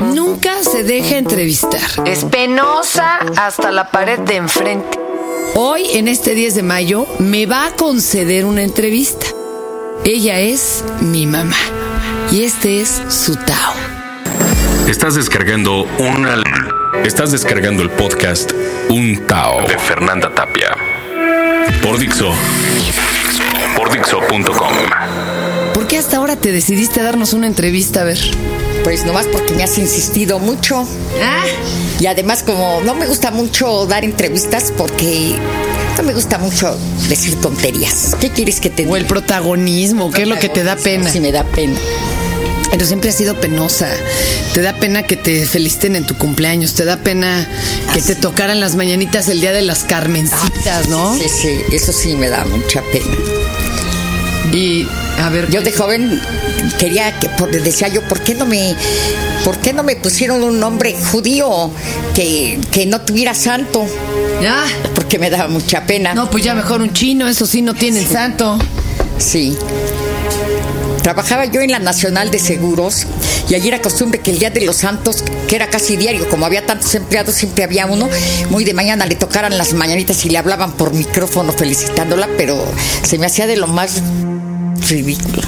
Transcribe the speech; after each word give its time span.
Nunca 0.00 0.62
se 0.62 0.82
deja 0.84 1.16
entrevistar. 1.16 1.80
Es 2.04 2.24
penosa 2.24 3.18
hasta 3.36 3.70
la 3.70 3.90
pared 3.90 4.18
de 4.20 4.36
enfrente. 4.36 4.98
Hoy, 5.54 5.86
en 5.92 6.08
este 6.08 6.34
10 6.34 6.54
de 6.54 6.62
mayo, 6.62 7.06
me 7.18 7.46
va 7.46 7.66
a 7.66 7.72
conceder 7.72 8.44
una 8.44 8.62
entrevista. 8.62 9.26
Ella 10.04 10.38
es 10.40 10.84
mi 11.00 11.26
mamá. 11.26 11.56
Y 12.30 12.44
este 12.44 12.80
es 12.80 13.02
su 13.08 13.36
Tao. 13.36 13.74
Estás 14.88 15.14
descargando 15.14 15.84
una... 15.98 16.42
Estás 17.04 17.32
descargando 17.32 17.82
el 17.82 17.90
podcast 17.90 18.52
Un 18.88 19.26
Tao 19.26 19.66
de 19.66 19.78
Fernanda 19.78 20.34
Tapia. 20.34 20.76
Por 21.82 21.98
Dixo. 21.98 22.32
Por 23.76 23.92
Dixo.com. 23.92 24.74
¿Por 25.74 25.86
qué 25.86 25.98
hasta 25.98 26.16
ahora 26.18 26.36
te 26.36 26.52
decidiste 26.52 27.00
a 27.00 27.04
darnos 27.04 27.32
una 27.32 27.46
entrevista? 27.46 28.02
A 28.02 28.04
ver. 28.04 28.18
Pues 28.86 29.04
nomás 29.04 29.26
porque 29.26 29.52
me 29.52 29.64
has 29.64 29.78
insistido 29.78 30.38
mucho. 30.38 30.86
Ah, 31.20 31.42
Y 31.98 32.06
además 32.06 32.44
como 32.44 32.80
no 32.84 32.94
me 32.94 33.08
gusta 33.08 33.32
mucho 33.32 33.84
dar 33.84 34.04
entrevistas 34.04 34.72
porque 34.76 35.34
no 35.96 36.04
me 36.04 36.14
gusta 36.14 36.38
mucho 36.38 36.78
decir 37.08 37.34
tonterías. 37.40 38.14
¿Qué 38.20 38.30
quieres 38.30 38.60
que 38.60 38.70
te 38.70 38.84
o 38.84 38.86
diga? 38.86 38.98
el 38.98 39.06
protagonismo, 39.06 40.12
¿qué 40.12 40.22
es 40.22 40.28
lo 40.28 40.38
que 40.38 40.48
te 40.48 40.62
da 40.62 40.76
pena? 40.76 41.10
Sí 41.10 41.18
me 41.18 41.32
da 41.32 41.42
pena. 41.42 41.76
Pero 42.70 42.86
siempre 42.86 43.10
has 43.10 43.16
sido 43.16 43.34
penosa. 43.40 43.88
Te 44.54 44.62
da 44.62 44.72
pena 44.76 45.02
que 45.02 45.16
te 45.16 45.44
feliciten 45.46 45.96
en 45.96 46.06
tu 46.06 46.16
cumpleaños. 46.16 46.74
Te 46.74 46.84
da 46.84 46.98
pena 46.98 47.44
que 47.92 48.00
te 48.00 48.14
tocaran 48.14 48.60
las 48.60 48.76
mañanitas 48.76 49.26
el 49.28 49.40
día 49.40 49.50
de 49.50 49.62
las 49.62 49.82
Carmencitas, 49.82 50.88
¿no? 50.88 51.12
Sí, 51.16 51.28
sí, 51.28 51.60
eso 51.72 51.92
sí 51.92 52.14
me 52.14 52.28
da 52.28 52.44
mucha 52.44 52.82
pena. 52.92 53.16
Y, 54.52 54.86
a 55.18 55.28
ver. 55.30 55.50
Yo 55.50 55.60
de 55.62 55.72
joven 55.72 56.20
quería 56.78 57.18
que 57.18 57.28
por- 57.30 57.50
decía 57.50 57.88
yo, 57.88 58.02
¿por 58.02 58.20
qué 58.20 58.34
no 58.34 58.46
me 58.46 58.74
por 59.44 59.58
qué 59.58 59.72
no 59.72 59.82
me 59.84 59.94
pusieron 59.96 60.42
un 60.42 60.58
nombre 60.58 60.94
judío 61.12 61.70
que, 62.14 62.58
que 62.70 62.86
no 62.86 63.00
tuviera 63.02 63.34
santo? 63.34 63.84
Ya. 64.42 64.64
Porque 64.94 65.18
me 65.18 65.30
daba 65.30 65.48
mucha 65.48 65.84
pena. 65.86 66.14
No, 66.14 66.28
pues 66.30 66.44
ya 66.44 66.54
mejor 66.54 66.80
un 66.82 66.92
chino, 66.92 67.28
eso 67.28 67.46
sí, 67.46 67.62
no 67.62 67.74
tienen 67.74 68.06
santo. 68.08 68.58
Sí. 69.18 69.56
Trabajaba 71.02 71.44
yo 71.44 71.60
en 71.60 71.70
la 71.70 71.78
Nacional 71.78 72.32
de 72.32 72.40
Seguros 72.40 73.06
y 73.48 73.54
allí 73.54 73.68
era 73.68 73.80
costumbre 73.80 74.18
que 74.20 74.32
el 74.32 74.40
Día 74.40 74.50
de 74.50 74.62
los 74.62 74.76
Santos, 74.78 75.22
que 75.46 75.54
era 75.54 75.68
casi 75.70 75.96
diario, 75.96 76.28
como 76.28 76.44
había 76.46 76.66
tantos 76.66 76.92
empleados, 76.96 77.36
siempre 77.36 77.62
había 77.62 77.86
uno, 77.86 78.08
muy 78.50 78.64
de 78.64 78.74
mañana 78.74 79.06
le 79.06 79.14
tocaran 79.14 79.56
las 79.56 79.72
mañanitas 79.72 80.24
y 80.26 80.30
le 80.30 80.38
hablaban 80.38 80.72
por 80.72 80.92
micrófono 80.92 81.52
felicitándola, 81.52 82.28
pero 82.36 82.60
se 83.04 83.18
me 83.18 83.26
hacía 83.26 83.46
de 83.46 83.56
lo 83.56 83.68
más 83.68 84.02
ridículo. 84.88 85.42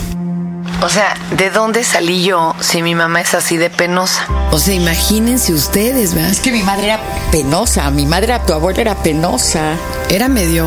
O 0.81 0.89
sea, 0.89 1.15
¿de 1.37 1.51
dónde 1.51 1.83
salí 1.83 2.23
yo 2.23 2.55
si 2.61 2.83
mi 2.83 2.95
mamá 2.95 3.21
es 3.21 3.35
así 3.35 3.57
de 3.57 3.69
penosa? 3.69 4.27
O 4.53 4.59
sea, 4.59 4.75
imagínense 4.75 5.53
ustedes, 5.53 6.15
¿verdad? 6.15 6.31
Es 6.31 6.39
que 6.39 6.53
mi 6.53 6.63
madre 6.63 6.87
era 6.87 7.01
penosa, 7.33 7.91
mi 7.91 8.07
madre, 8.07 8.39
tu 8.47 8.53
abuela 8.53 8.81
era 8.81 8.95
penosa. 9.03 9.75
Era 10.09 10.29
medio, 10.29 10.67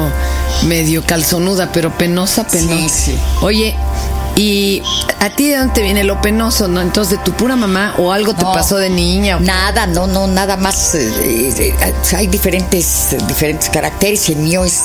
medio 0.68 1.06
calzonuda, 1.06 1.72
pero 1.72 1.92
penosa, 1.98 2.46
penosa. 2.46 2.90
Sí, 2.90 2.90
sí. 2.90 3.20
Oye, 3.42 3.76
¿y 4.36 4.82
a 5.20 5.30
ti 5.30 5.50
de 5.50 5.58
dónde 5.58 5.74
te 5.74 5.82
viene 5.82 6.04
lo 6.04 6.22
penoso, 6.22 6.68
no? 6.68 6.82
Entonces, 6.82 7.18
¿de 7.20 7.24
tu 7.24 7.34
pura 7.34 7.56
mamá 7.56 7.94
o 7.98 8.12
algo 8.12 8.34
te 8.34 8.44
No. 8.44 8.54
pasó 8.54 8.78
de 8.78 8.90
niña? 8.90 9.38
o? 9.38 9.40
Nada, 9.40 9.86
no, 9.88 10.08
no, 10.08 10.28
nada 10.28 10.58
más. 10.58 10.96
eh, 10.96 11.54
eh, 11.58 11.94
hay 12.16 12.28
diferentes, 12.28 13.16
diferentes 13.28 13.70
caracteres 13.70 14.30
el 14.30 14.38
mío 14.38 14.64
es. 14.66 14.80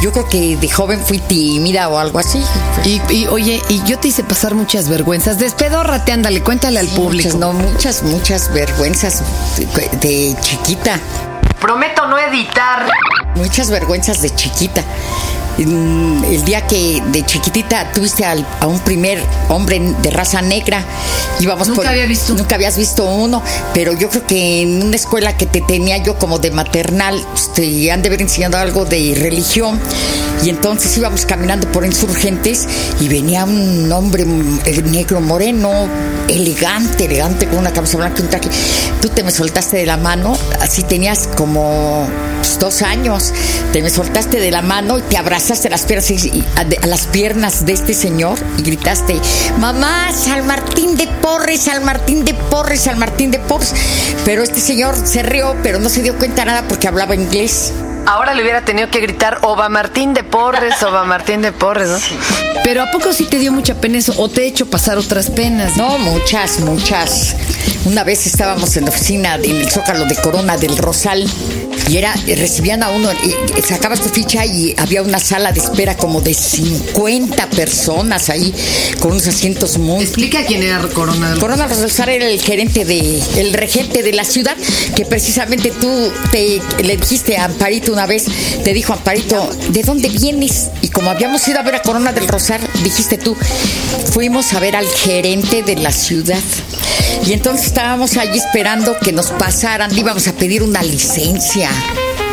Yo 0.00 0.12
creo 0.12 0.28
que 0.28 0.56
de 0.56 0.68
joven 0.70 1.00
fui 1.00 1.18
tímida 1.18 1.88
o 1.88 1.98
algo 1.98 2.18
así. 2.18 2.42
Y, 2.84 3.00
y, 3.12 3.26
oye, 3.26 3.60
y 3.68 3.82
yo 3.84 3.98
te 3.98 4.08
hice 4.08 4.22
pasar 4.24 4.54
muchas 4.54 4.88
vergüenzas. 4.88 5.38
Despedórrate, 5.38 6.12
ándale, 6.12 6.42
cuéntale 6.42 6.78
al 6.80 6.88
público. 6.88 7.28
Muchas, 7.36 7.40
no, 7.40 7.52
muchas, 7.52 8.02
muchas 8.02 8.52
vergüenzas 8.52 9.22
de, 9.56 9.98
de 9.98 10.36
chiquita. 10.40 10.98
Prometo 11.60 12.06
no 12.06 12.18
editar. 12.18 12.86
Muchas 13.36 13.70
vergüenzas 13.70 14.20
de 14.22 14.34
chiquita. 14.34 14.82
Mm, 15.58 16.24
El 16.24 16.44
día 16.44 16.66
que 16.66 17.00
de 17.12 17.24
chiquitita 17.24 17.92
tuviste 17.92 18.24
al- 18.24 18.46
a 18.60 18.66
un 18.66 18.80
primer 18.80 19.22
hombre 19.48 19.78
de 20.02 20.10
raza 20.10 20.42
negra, 20.42 20.84
íbamos 21.38 21.68
Nunca 21.68 21.90
había 21.90 22.06
visto. 22.06 22.34
Nunca 22.34 22.56
habías 22.56 22.76
visto 22.76 23.04
uno, 23.04 23.42
pero 23.72 23.92
yo 23.92 24.08
creo 24.10 24.26
que 24.26 24.62
en 24.62 24.82
una 24.82 24.96
escuela 24.96 25.36
que 25.36 25.46
te 25.46 25.60
tenía 25.60 25.98
yo 25.98 26.18
como 26.18 26.38
de 26.38 26.50
maternal, 26.50 27.24
pues, 27.32 27.52
te 27.52 27.90
han 27.92 28.02
de 28.02 28.08
haber 28.08 28.22
enseñado 28.22 28.58
algo 28.58 28.84
de 28.84 29.14
religión. 29.16 29.80
Y 30.44 30.50
entonces 30.50 30.96
íbamos 30.98 31.24
caminando 31.24 31.66
por 31.72 31.86
insurgentes 31.86 32.66
y 33.00 33.08
venía 33.08 33.44
un 33.44 33.90
hombre 33.90 34.24
negro 34.26 35.20
moreno, 35.22 35.88
elegante, 36.28 37.06
elegante, 37.06 37.46
con 37.46 37.58
una 37.60 37.72
camisa 37.72 37.96
blanca 37.96 38.20
y 38.20 38.22
un 38.24 38.28
traje. 38.28 38.48
Tú 39.00 39.08
te 39.08 39.22
me 39.22 39.30
soltaste 39.30 39.78
de 39.78 39.86
la 39.86 39.96
mano, 39.96 40.36
así 40.60 40.82
tenías 40.82 41.28
como 41.34 42.06
pues, 42.40 42.58
dos 42.58 42.82
años. 42.82 43.32
Te 43.72 43.80
me 43.82 43.88
soltaste 43.88 44.38
de 44.38 44.50
la 44.50 44.60
mano 44.60 44.98
y 44.98 45.02
te 45.02 45.16
abrazaste 45.16 45.68
a 45.68 45.70
las 45.70 45.82
piernas, 45.82 46.10
y- 46.10 46.44
a, 46.56 46.64
de- 46.64 46.76
a 46.82 46.86
las 46.86 47.06
piernas 47.06 47.64
de 47.64 47.72
este 47.72 47.94
señor 47.94 48.38
y 48.58 48.62
gritaste, 48.62 49.16
mamá, 49.58 50.08
San 50.12 50.46
Martín 50.46 50.96
de 50.96 51.06
Porres, 51.22 51.62
San 51.62 51.84
Martín 51.84 52.24
de 52.24 52.34
Porres, 52.34 52.82
San 52.82 52.98
Martín 52.98 53.30
de 53.30 53.38
Porres. 53.38 53.72
Pero 54.26 54.42
este 54.42 54.60
señor 54.60 54.94
se 55.04 55.22
rió, 55.22 55.56
pero 55.62 55.78
no 55.78 55.88
se 55.88 56.02
dio 56.02 56.18
cuenta 56.18 56.44
nada 56.44 56.64
porque 56.68 56.86
hablaba 56.86 57.14
inglés. 57.14 57.72
Ahora 58.06 58.34
le 58.34 58.42
hubiera 58.42 58.64
tenido 58.64 58.90
que 58.90 59.00
gritar 59.00 59.38
Oba 59.42 59.68
Martín 59.68 60.14
de 60.14 60.24
Porres, 60.24 60.82
Oba 60.82 61.04
Martín 61.04 61.42
de 61.42 61.52
Porres, 61.52 61.88
¿no? 61.88 61.98
Pero 62.62 62.82
¿a 62.82 62.90
poco 62.90 63.12
sí 63.12 63.24
te 63.24 63.38
dio 63.38 63.52
mucha 63.52 63.74
pena 63.74 63.98
eso? 63.98 64.14
¿O 64.16 64.28
te 64.28 64.42
he 64.42 64.46
hecho 64.46 64.66
pasar 64.66 64.98
otras 64.98 65.30
penas? 65.30 65.76
No, 65.76 65.98
muchas, 65.98 66.60
muchas. 66.60 67.36
Una 67.84 68.04
vez 68.04 68.26
estábamos 68.26 68.76
en 68.76 68.84
la 68.84 68.90
oficina 68.90 69.34
en 69.36 69.56
el 69.56 69.70
Zócalo 69.70 70.06
de 70.06 70.16
Corona 70.16 70.56
del 70.56 70.76
Rosal 70.76 71.28
y 71.88 71.98
era 71.98 72.14
recibían 72.26 72.82
a 72.82 72.90
uno, 72.90 73.10
y 73.12 73.62
sacabas 73.62 74.00
tu 74.00 74.08
ficha 74.08 74.44
y 74.46 74.74
había 74.78 75.02
una 75.02 75.18
sala 75.18 75.52
de 75.52 75.60
espera 75.60 75.96
como 75.96 76.20
de 76.20 76.32
50 76.32 77.50
personas 77.50 78.30
ahí 78.30 78.54
con 79.00 79.12
unos 79.12 79.26
asientos 79.26 79.76
muy 79.76 80.02
Explica 80.02 80.44
quién 80.46 80.62
era 80.62 80.80
Corona. 80.88 81.34
Corona 81.38 81.66
Rosal 81.66 82.08
era 82.08 82.26
el 82.26 82.40
gerente 82.40 82.84
de, 82.84 83.22
el 83.36 83.52
regente 83.52 84.02
de 84.02 84.12
la 84.12 84.24
ciudad, 84.24 84.56
que 84.96 85.04
precisamente 85.04 85.70
tú 85.70 86.10
te, 86.30 86.62
le 86.82 86.96
dijiste 86.96 87.36
a 87.36 87.44
Amparito 87.44 87.93
una 87.94 88.06
vez, 88.06 88.26
te 88.64 88.74
dijo 88.74 88.92
Amparito, 88.92 89.48
¿de 89.70 89.82
dónde 89.82 90.08
vienes? 90.08 90.70
Y 90.82 90.88
como 90.88 91.10
habíamos 91.10 91.46
ido 91.48 91.60
a 91.60 91.62
ver 91.62 91.76
a 91.76 91.82
Corona 91.82 92.12
del 92.12 92.28
Rosal, 92.28 92.60
dijiste 92.82 93.16
tú, 93.18 93.36
fuimos 94.12 94.52
a 94.52 94.60
ver 94.60 94.76
al 94.76 94.86
gerente 94.86 95.62
de 95.62 95.76
la 95.76 95.92
ciudad. 95.92 96.42
Y 97.24 97.32
entonces 97.32 97.66
estábamos 97.66 98.16
allí 98.16 98.38
esperando 98.38 98.98
que 98.98 99.12
nos 99.12 99.30
pasaran, 99.30 99.96
íbamos 99.96 100.26
a 100.28 100.32
pedir 100.32 100.62
una 100.62 100.82
licencia 100.82 101.70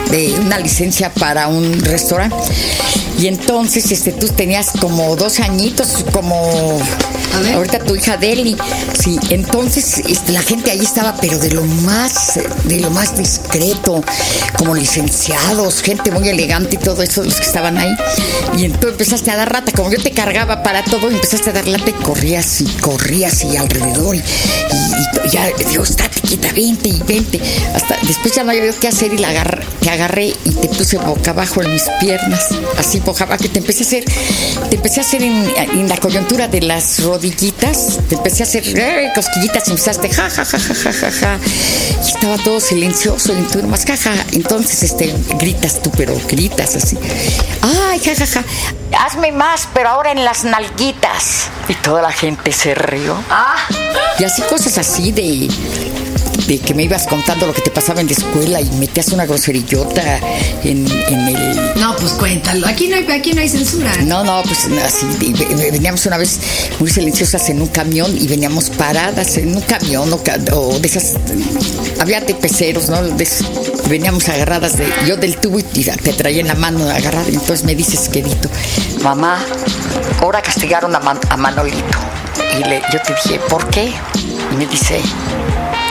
de 0.09 0.33
una 0.39 0.57
licencia 0.59 1.13
para 1.13 1.47
un 1.47 1.79
restaurante. 1.79 2.35
Y 3.21 3.27
entonces 3.27 3.91
este, 3.91 4.13
tú 4.13 4.27
tenías 4.29 4.71
como 4.79 5.15
dos 5.15 5.39
añitos, 5.41 6.03
como 6.11 6.79
ahorita 7.53 7.79
tu 7.79 7.95
hija 7.95 8.17
Deli. 8.17 8.57
Sí, 8.99 9.19
entonces 9.29 9.99
este, 10.07 10.31
la 10.31 10.41
gente 10.41 10.71
allí 10.71 10.83
estaba, 10.83 11.15
pero 11.21 11.37
de 11.37 11.51
lo 11.51 11.63
más, 11.63 12.39
de 12.63 12.79
lo 12.79 12.89
más 12.89 13.15
discreto, 13.15 14.03
como 14.57 14.73
licenciados, 14.73 15.81
gente 15.83 16.09
muy 16.11 16.29
elegante 16.29 16.77
y 16.77 16.79
todo 16.79 17.03
eso, 17.03 17.23
los 17.23 17.35
que 17.35 17.45
estaban 17.45 17.77
ahí. 17.77 17.93
Y 18.57 18.65
entonces 18.65 18.91
empezaste 18.93 19.29
a 19.29 19.35
dar 19.35 19.53
rata, 19.53 19.71
como 19.71 19.91
yo 19.91 20.01
te 20.01 20.11
cargaba 20.11 20.63
para 20.63 20.83
todo, 20.83 21.07
empezaste 21.09 21.51
a 21.51 21.53
dar 21.53 21.67
lata 21.67 21.91
y 21.91 21.93
corrías 22.03 22.59
y 22.61 22.65
corrías 22.65 23.43
y 23.43 23.55
alrededor. 23.55 24.15
Y, 24.15 24.19
y- 24.19 25.27
y 25.27 25.29
ya, 25.29 25.47
digo, 25.69 25.83
estate 25.83 26.21
quieta, 26.21 26.51
vente 26.53 26.89
y 26.89 26.99
vente. 27.03 27.39
Hasta 27.75 27.97
después 28.07 28.33
ya 28.33 28.43
no 28.43 28.49
había 28.51 28.71
qué 28.73 28.87
hacer 28.87 29.13
y 29.13 29.17
la 29.19 29.29
agarré, 29.29 29.63
te 29.79 29.89
agarré 29.91 30.33
y 30.43 30.49
te 30.51 30.67
puse 30.69 30.97
boca 30.97 31.31
abajo 31.31 31.61
en 31.61 31.71
mis 31.73 31.83
piernas, 31.99 32.47
así 32.79 32.99
boca 32.99 33.10
abajo, 33.19 33.43
y 33.43 33.49
te 33.49 33.59
empecé 33.59 33.83
a 33.83 33.87
hacer, 33.87 34.05
te 34.69 34.75
empecé 34.75 34.99
a 34.99 35.03
hacer 35.03 35.21
en, 35.23 35.51
en 35.57 35.89
la 35.89 35.97
coyuntura 35.97 36.47
de 36.47 36.61
las 36.61 37.03
rodillitas, 37.03 37.99
te 38.07 38.15
empecé 38.15 38.43
a 38.43 38.45
hacer 38.45 38.63
eh, 38.65 39.11
cosquillitas 39.13 39.67
y 39.67 39.71
empezaste 39.71 40.09
ja, 40.09 40.29
ja, 40.29 40.45
ja, 40.45 40.59
ja, 40.59 40.73
ja, 40.73 40.93
ja, 40.93 41.11
ja. 41.11 41.39
Y 42.03 42.07
estaba 42.07 42.37
todo 42.37 42.59
silencioso 42.59 43.33
y 43.33 43.41
tú 43.51 43.61
nomás, 43.61 43.85
ja, 43.85 43.97
ja. 43.97 44.13
Entonces, 44.31 44.83
este, 44.83 45.13
gritas 45.37 45.81
tú, 45.81 45.91
pero 45.91 46.15
gritas 46.29 46.75
así. 46.75 46.97
Ay, 47.61 47.99
ja, 47.99 48.15
ja, 48.15 48.25
ja. 48.25 48.43
Hazme 48.97 49.31
más, 49.31 49.67
pero 49.73 49.89
ahora 49.89 50.11
en 50.11 50.23
las 50.25 50.43
nalguitas. 50.43 51.47
Y 51.67 51.73
toda 51.75 52.01
la 52.01 52.11
gente 52.11 52.51
se 52.51 52.75
rió. 52.75 53.15
Y 54.19 54.23
así 54.23 54.41
cosas 54.43 54.77
así 54.77 55.11
de, 55.11 55.47
de 56.47 56.59
que 56.59 56.73
me 56.73 56.83
ibas 56.83 57.07
contando 57.07 57.47
lo 57.47 57.53
que 57.53 57.61
te 57.61 57.71
pasaba 57.71 58.01
en 58.01 58.07
la 58.07 58.13
escuela 58.13 58.61
y 58.61 58.69
metías 58.71 59.09
una 59.09 59.25
groserillota 59.25 60.19
en, 60.63 60.85
en 60.89 61.27
el... 61.27 61.55
No, 61.79 61.95
pues 61.95 62.11
cuéntalo. 62.13 62.67
Aquí 62.67 62.87
no 62.87 62.95
hay, 62.97 63.05
aquí 63.11 63.33
no 63.33 63.41
hay 63.41 63.49
censura. 63.49 63.91
No, 64.03 64.23
no, 64.23 64.41
pues 64.43 64.67
así, 64.83 65.05
veníamos 65.71 66.05
una 66.05 66.17
vez 66.17 66.39
muy 66.79 66.89
silenciosas 66.89 67.49
en 67.49 67.61
un 67.61 67.67
camión 67.67 68.15
y 68.17 68.27
veníamos 68.27 68.69
paradas 68.69 69.37
en 69.37 69.55
un 69.55 69.61
camión 69.61 70.11
o, 70.11 70.21
o 70.55 70.79
de 70.79 70.87
esas, 70.87 71.13
había 71.99 72.21
de 72.21 72.33
peceros, 72.33 72.89
¿no? 72.89 73.01
De 73.01 73.23
esos, 73.23 73.47
veníamos 73.87 74.27
agarradas 74.29 74.77
de, 74.77 74.85
yo 75.07 75.17
del 75.17 75.37
tubo 75.37 75.59
y 75.59 75.63
te 75.63 76.13
traía 76.13 76.41
en 76.41 76.47
la 76.47 76.55
mano 76.55 76.89
agarrada 76.89 77.29
y 77.29 77.33
entonces 77.35 77.63
me 77.63 77.75
dices, 77.75 78.09
querido, 78.09 78.49
mamá, 79.03 79.39
ahora 80.21 80.41
castigaron 80.41 80.95
a, 80.95 80.99
Man- 80.99 81.19
a 81.29 81.37
Manolito. 81.37 81.97
Y 82.59 82.63
le, 82.67 82.81
yo 82.91 82.99
te 83.01 83.13
dije, 83.13 83.39
¿por 83.49 83.67
qué? 83.69 83.91
Y 84.51 84.55
me 84.57 84.65
dice, 84.65 84.99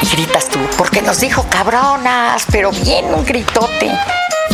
y 0.02 0.06
gritas 0.16 0.48
tú, 0.48 0.58
porque 0.76 1.02
nos 1.02 1.20
dijo 1.20 1.46
cabronas, 1.50 2.44
pero 2.50 2.70
bien 2.70 3.06
un 3.14 3.24
gritote. 3.24 3.90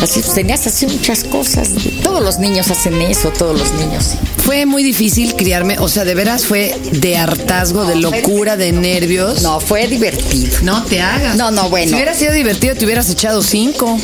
Así 0.01 0.21
pues, 0.21 0.33
tenías 0.35 0.67
así 0.67 0.85
muchas 0.85 1.23
cosas. 1.23 1.69
Todos 2.03 2.21
los 2.21 2.37
niños 2.37 2.69
hacen 2.69 3.01
eso, 3.01 3.31
todos 3.31 3.59
los 3.59 3.73
niños. 3.73 4.15
Fue 4.37 4.65
muy 4.65 4.83
difícil 4.83 5.35
criarme, 5.35 5.79
o 5.79 5.87
sea, 5.87 6.05
de 6.05 6.13
veras 6.13 6.45
fue 6.45 6.79
de 6.91 7.17
hartazgo, 7.17 7.85
de 7.85 7.95
locura, 7.95 8.57
de 8.57 8.71
nervios. 8.71 9.41
No, 9.41 9.59
fue 9.59 9.87
divertido. 9.87 10.59
No 10.61 10.83
te 10.83 11.01
hagas. 11.01 11.35
No, 11.35 11.49
no, 11.49 11.69
bueno. 11.69 11.89
Si 11.89 11.95
hubiera 11.95 12.13
sido 12.13 12.33
divertido, 12.33 12.75
te 12.75 12.85
hubieras 12.85 13.09
echado 13.09 13.41
cinco. 13.41 13.97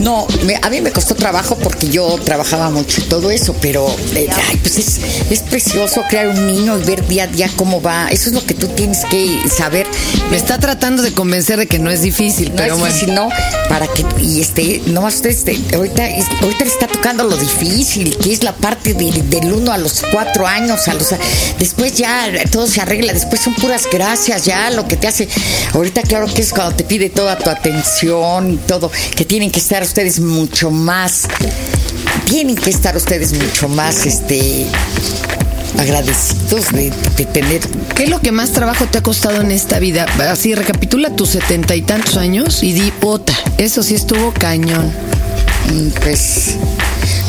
No, 0.00 0.26
me- 0.44 0.58
a 0.60 0.68
mí 0.70 0.80
me 0.80 0.92
costó 0.92 1.14
trabajo 1.14 1.56
porque 1.56 1.88
yo 1.88 2.18
trabajaba 2.24 2.70
mucho 2.70 3.00
y 3.00 3.04
todo 3.04 3.30
eso, 3.30 3.54
pero 3.60 3.88
eh, 4.14 4.28
ay, 4.48 4.56
pues 4.58 4.78
es, 4.78 5.00
es 5.30 5.40
precioso 5.40 6.02
crear 6.08 6.28
un 6.28 6.46
niño 6.46 6.78
y 6.78 6.82
ver 6.82 7.06
día 7.06 7.24
a 7.24 7.26
día 7.26 7.50
cómo 7.56 7.80
va. 7.80 8.08
Eso 8.08 8.28
es 8.28 8.34
lo 8.34 8.44
que 8.44 8.54
tú 8.54 8.68
tienes 8.68 9.04
que 9.06 9.38
saber. 9.48 9.86
Me 10.30 10.36
está 10.36 10.58
tratando 10.58 11.02
de 11.02 11.12
convencer 11.12 11.58
de 11.58 11.66
que 11.66 11.78
no 11.78 11.90
es 11.90 12.02
difícil, 12.02 12.50
No 12.50 12.56
pero 12.56 12.74
es 12.74 12.80
bueno. 13.06 13.14
no, 13.24 13.28
para 13.68 13.86
que, 13.88 14.04
y 14.22 14.40
este, 14.40 14.82
no 14.86 15.06
usted, 15.06 15.30
este, 15.30 15.58
ahorita, 15.74 16.04
ahorita 16.42 16.64
le 16.64 16.70
está 16.70 16.86
tocando 16.86 17.24
lo 17.24 17.36
difícil, 17.36 18.16
que 18.18 18.32
es 18.32 18.42
la 18.42 18.54
parte 18.54 18.94
de- 18.94 19.22
del 19.22 19.52
uno 19.52 19.72
a 19.72 19.78
los 19.78 20.02
cuatro 20.12 20.46
años, 20.46 20.86
a 20.88 20.94
los, 20.94 21.08
después 21.58 21.94
ya 21.94 22.28
todo 22.50 22.66
se 22.66 22.80
arregla, 22.80 23.12
después 23.12 23.40
son 23.40 23.54
puras 23.54 23.84
gracias, 23.90 24.44
ya 24.44 24.70
lo 24.70 24.86
que 24.86 24.96
te 24.96 25.08
hace, 25.08 25.28
ahorita 25.72 26.02
claro 26.02 26.26
que 26.32 26.42
es 26.42 26.52
cuando 26.52 26.74
te 26.76 26.84
pide 26.84 27.08
toda 27.10 27.38
tu 27.38 27.48
atención 27.50 28.52
y 28.52 28.56
todo, 28.56 28.90
que 29.14 29.24
tienen 29.24 29.50
que 29.50 29.60
estar 29.66 29.82
ustedes 29.82 30.20
mucho 30.20 30.70
más, 30.70 31.26
tienen 32.24 32.54
que 32.54 32.70
estar 32.70 32.96
ustedes 32.96 33.32
mucho 33.32 33.68
más, 33.68 34.06
este, 34.06 34.64
agradecidos 35.76 36.70
de, 36.70 36.92
de 37.16 37.24
tener 37.24 37.60
¿Qué 37.96 38.04
es 38.04 38.10
lo 38.10 38.20
que 38.20 38.30
más 38.30 38.52
trabajo 38.52 38.84
te 38.86 38.98
ha 38.98 39.02
costado 39.02 39.40
en 39.40 39.50
esta 39.50 39.80
vida? 39.80 40.06
Así, 40.30 40.54
recapitula 40.54 41.10
tus 41.16 41.30
setenta 41.30 41.74
y 41.74 41.82
tantos 41.82 42.16
años 42.16 42.62
y 42.62 42.74
di, 42.74 42.92
puta, 42.92 43.32
eso 43.58 43.82
sí 43.82 43.96
estuvo 43.96 44.32
cañón. 44.32 44.92
Mm, 45.72 45.88
Pues, 46.00 46.54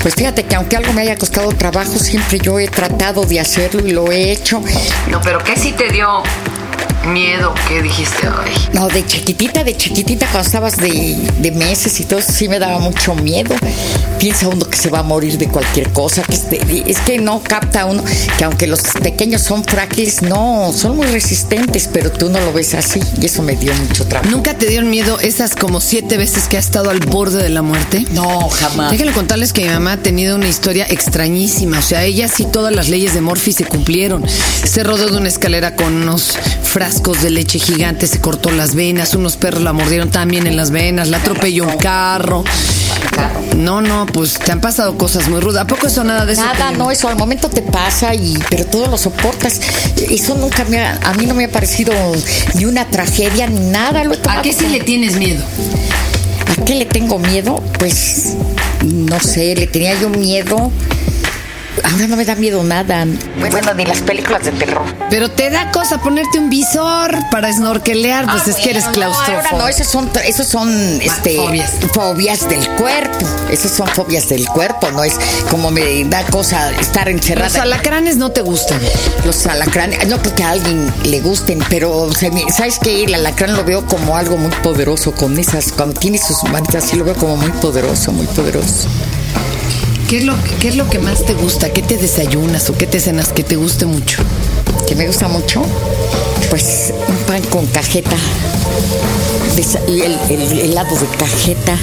pues 0.04 0.14
fíjate 0.14 0.44
que 0.44 0.56
aunque 0.56 0.78
algo 0.78 0.94
me 0.94 1.02
haya 1.02 1.16
costado 1.18 1.50
trabajo, 1.54 1.98
siempre 1.98 2.38
yo 2.38 2.60
he 2.60 2.68
tratado 2.68 3.24
de 3.26 3.40
hacerlo 3.40 3.82
y 3.84 3.94
lo 3.94 4.12
he 4.12 4.32
hecho. 4.32 4.62
No, 5.10 5.20
pero 5.22 5.44
¿qué 5.44 5.58
sí 5.58 5.72
te 5.72 5.90
dio 5.92 6.22
miedo? 7.08 7.54
¿Qué 7.68 7.82
dijiste? 7.82 8.28
Ay, 8.28 8.52
No, 8.74 8.88
de 8.88 9.06
chiquitita, 9.06 9.64
de 9.64 9.76
chiquitita, 9.76 10.28
cuando 10.28 10.46
estabas 10.48 10.78
de, 10.78 11.18
de 11.40 11.52
meses 11.52 12.00
y 12.00 12.06
todo 12.06 12.20
eso, 12.20 12.32
sí 12.32 12.48
me 12.48 12.60
daba 12.60 12.80
mucho 12.80 13.16
miedo. 13.16 13.56
Piensa 14.20 14.48
uno 14.48 14.66
que 14.66 14.78
se 14.78 14.90
va 14.90 15.00
a 15.00 15.04
morir 15.04 15.38
de 15.38 15.48
cualquier 15.48 15.90
cosa. 15.92 16.24
Que 16.24 16.36
este- 16.36 16.84
es 16.90 17.00
que 17.00 17.20
no 17.20 17.42
capta 17.42 17.86
uno 17.86 18.04
que 18.38 18.44
aunque 18.44 18.68
los 18.68 18.82
pequeños 19.02 19.42
son 19.42 19.64
frágiles, 19.64 20.22
no, 20.22 20.72
son 20.76 20.96
muy 20.98 21.08
resistentes, 21.08 21.90
pero 21.92 22.12
tú 22.12 22.30
no 22.30 22.40
lo 22.40 22.52
ves 22.54 22.74
así. 22.74 23.00
Y 23.22 23.26
eso 23.28 23.44
me 23.44 23.56
dio 23.56 23.74
mucho 23.76 24.06
trabajo. 24.06 24.32
¿Nunca 24.32 24.54
te 24.56 24.66
dieron 24.68 24.90
miedo 24.90 25.20
esas 25.20 25.56
como 25.56 25.80
siete 25.82 26.18
veces 26.18 26.48
que 26.48 26.58
has 26.58 26.66
estado 26.66 26.90
al 26.90 27.00
borde 27.00 27.42
de 27.42 27.50
la 27.50 27.62
muerte? 27.62 28.06
No, 28.12 28.50
jamás. 28.50 28.92
Déjenme 28.92 29.12
contarles 29.14 29.54
que 29.54 29.64
mi 29.64 29.70
mamá 29.70 29.94
ha 29.94 29.98
tenido 29.98 30.36
una 30.36 30.48
historia 30.48 30.86
extrañísima. 30.90 31.80
O 31.80 31.82
sea, 31.82 32.04
ella 32.04 32.28
sí 32.28 32.46
todas 32.52 32.74
las 32.74 32.90
leyes 32.90 33.14
de 33.14 33.22
Morphy 33.22 33.52
se 33.54 33.66
cumplieron. 33.66 34.26
Se 34.64 34.84
rodó 34.84 35.08
de 35.10 35.18
una 35.18 35.28
escalera 35.30 35.76
con 35.76 35.94
unos 35.94 36.38
frascos 36.98 37.22
de 37.22 37.30
leche 37.30 37.60
gigantes, 37.60 38.10
se 38.10 38.20
cortó 38.20 38.50
las 38.50 38.74
venas, 38.74 39.14
unos 39.14 39.38
perros 39.38 39.62
la 39.62 39.72
mordieron 39.72 40.10
también 40.10 40.48
en 40.48 40.58
las 40.58 40.72
venas, 40.72 41.10
la 41.10 41.18
atropelló 41.18 41.66
un 41.66 41.78
carro. 41.78 42.44
No, 43.56 43.82
no, 43.82 44.08
pues 44.08 44.34
te 44.34 44.52
han 44.52 44.62
pasado 44.62 44.98
cosas 44.98 45.30
muy 45.30 45.40
rudas. 45.40 45.62
¿A 45.62 45.68
poco 45.68 45.86
eso 45.86 46.04
nada 46.04 46.26
de 46.26 46.34
eso? 46.34 46.42
Nada, 46.42 46.72
no, 46.72 46.90
eso 46.90 47.08
al 47.08 47.16
momento 47.16 47.50
te 47.50 47.62
pasa 47.62 48.16
y 48.16 48.40
pero 48.50 48.66
todo 48.66 48.88
lo 48.88 48.98
soportas. 48.98 49.62
Eso 50.10 50.36
nunca 50.36 50.66
me 50.66 50.80
ha, 50.80 51.00
a 51.04 51.14
mí 51.14 51.28
no 51.28 51.36
me 51.36 51.46
ha 51.46 51.52
parecido 51.52 51.94
ni 52.56 52.66
una 52.66 52.90
tragedia 52.90 53.46
ni 53.46 53.60
nada. 53.70 54.04
Lo 54.04 54.16
¿A 54.28 54.42
qué 54.42 54.52
sí 54.52 54.68
le 54.68 54.80
tienes 54.80 55.18
miedo? 55.18 55.44
¿A 56.60 56.66
qué 56.66 56.76
le 56.76 56.86
tengo 56.86 57.20
miedo? 57.20 57.62
Pues 57.78 58.34
no 58.84 59.20
sé, 59.20 59.56
le 59.56 59.68
tenía 59.68 60.00
yo 60.02 60.10
miedo. 60.10 60.72
Ahora 61.84 62.08
no 62.08 62.16
me 62.18 62.26
da 62.26 62.36
miedo 62.36 62.64
nada. 62.64 63.06
Bueno, 63.40 63.74
ni 63.76 63.86
las 63.86 64.00
películas 64.02 64.44
de 64.44 64.52
terror. 64.52 64.84
Pero 65.10 65.30
te 65.32 65.50
da 65.50 65.72
cosa 65.72 66.00
ponerte 66.00 66.40
un 66.40 66.50
visor 66.50 67.16
para 67.32 67.52
snorkelear, 67.54 68.26
pues 68.26 68.48
es 68.48 68.56
que 68.58 68.72
eres 68.72 68.84
Ah, 68.86 68.88
No, 68.88 68.94
claustrofóbico. 68.94 69.58
no, 69.58 69.68
esos 69.68 69.88
son, 69.88 70.10
esos 70.26 70.48
son 70.48 70.70
este, 71.02 71.36
fobias. 71.36 71.72
fobias 71.94 72.50
del 72.50 72.68
cuerpo. 72.76 73.26
Esas 73.52 73.72
son 73.72 73.88
fobias 73.88 74.28
del 74.30 74.46
cuerpo, 74.48 74.90
no 74.92 75.04
es 75.04 75.14
como 75.50 75.72
me 75.72 76.04
da 76.06 76.24
cosa 76.26 76.72
estar 76.80 77.08
encerrada. 77.10 77.48
Los 77.50 77.58
alacranes 77.58 78.18
no 78.18 78.32
te 78.32 78.42
gustan. 78.42 78.80
Los 79.26 79.46
alacranes, 79.48 80.08
no 80.08 80.18
creo 80.20 80.36
que 80.36 80.44
a 80.44 80.50
alguien 80.52 80.92
le 81.04 81.20
gusten, 81.22 81.60
pero 81.70 82.10
¿sabes 82.56 82.80
qué? 82.82 83.04
El 83.06 83.14
alacrán 83.14 83.56
lo 83.56 83.64
veo 83.64 83.86
como 83.86 84.18
algo 84.18 84.38
muy 84.38 84.52
poderoso, 84.64 85.12
con 85.14 85.38
esas, 85.40 85.72
cuando 85.72 86.00
tiene 86.00 86.18
sus 86.18 86.44
manitas, 86.46 86.86
sí 86.86 86.96
lo 86.98 87.06
veo 87.06 87.16
como 87.16 87.38
muy 87.38 87.52
poderoso, 87.52 88.12
muy 88.12 88.28
poderoso. 88.28 88.88
¿Qué 90.08 90.20
es, 90.20 90.24
lo, 90.24 90.36
¿Qué 90.62 90.70
es 90.70 90.78
lo 90.78 90.90
que 90.90 91.00
más 91.00 91.26
te 91.26 91.34
gusta? 91.34 91.70
¿Qué 91.74 91.82
te 91.82 91.98
desayunas 91.98 92.70
o 92.70 92.78
qué 92.78 92.88
te 92.88 93.00
cenas 93.00 93.34
que 93.34 93.44
te 93.44 93.58
guste 93.58 93.86
mucho? 93.86 94.24
Que 94.88 94.96
me 94.96 95.06
gusta 95.06 95.28
mucho, 95.28 95.64
pues 96.50 96.94
un 97.10 97.18
pan 97.26 97.42
con 97.44 97.66
cajeta, 97.66 98.16
y 99.88 100.02
el, 100.02 100.18
el 100.30 100.60
helado 100.60 100.96
de 100.96 101.08
cajeta. 101.18 101.78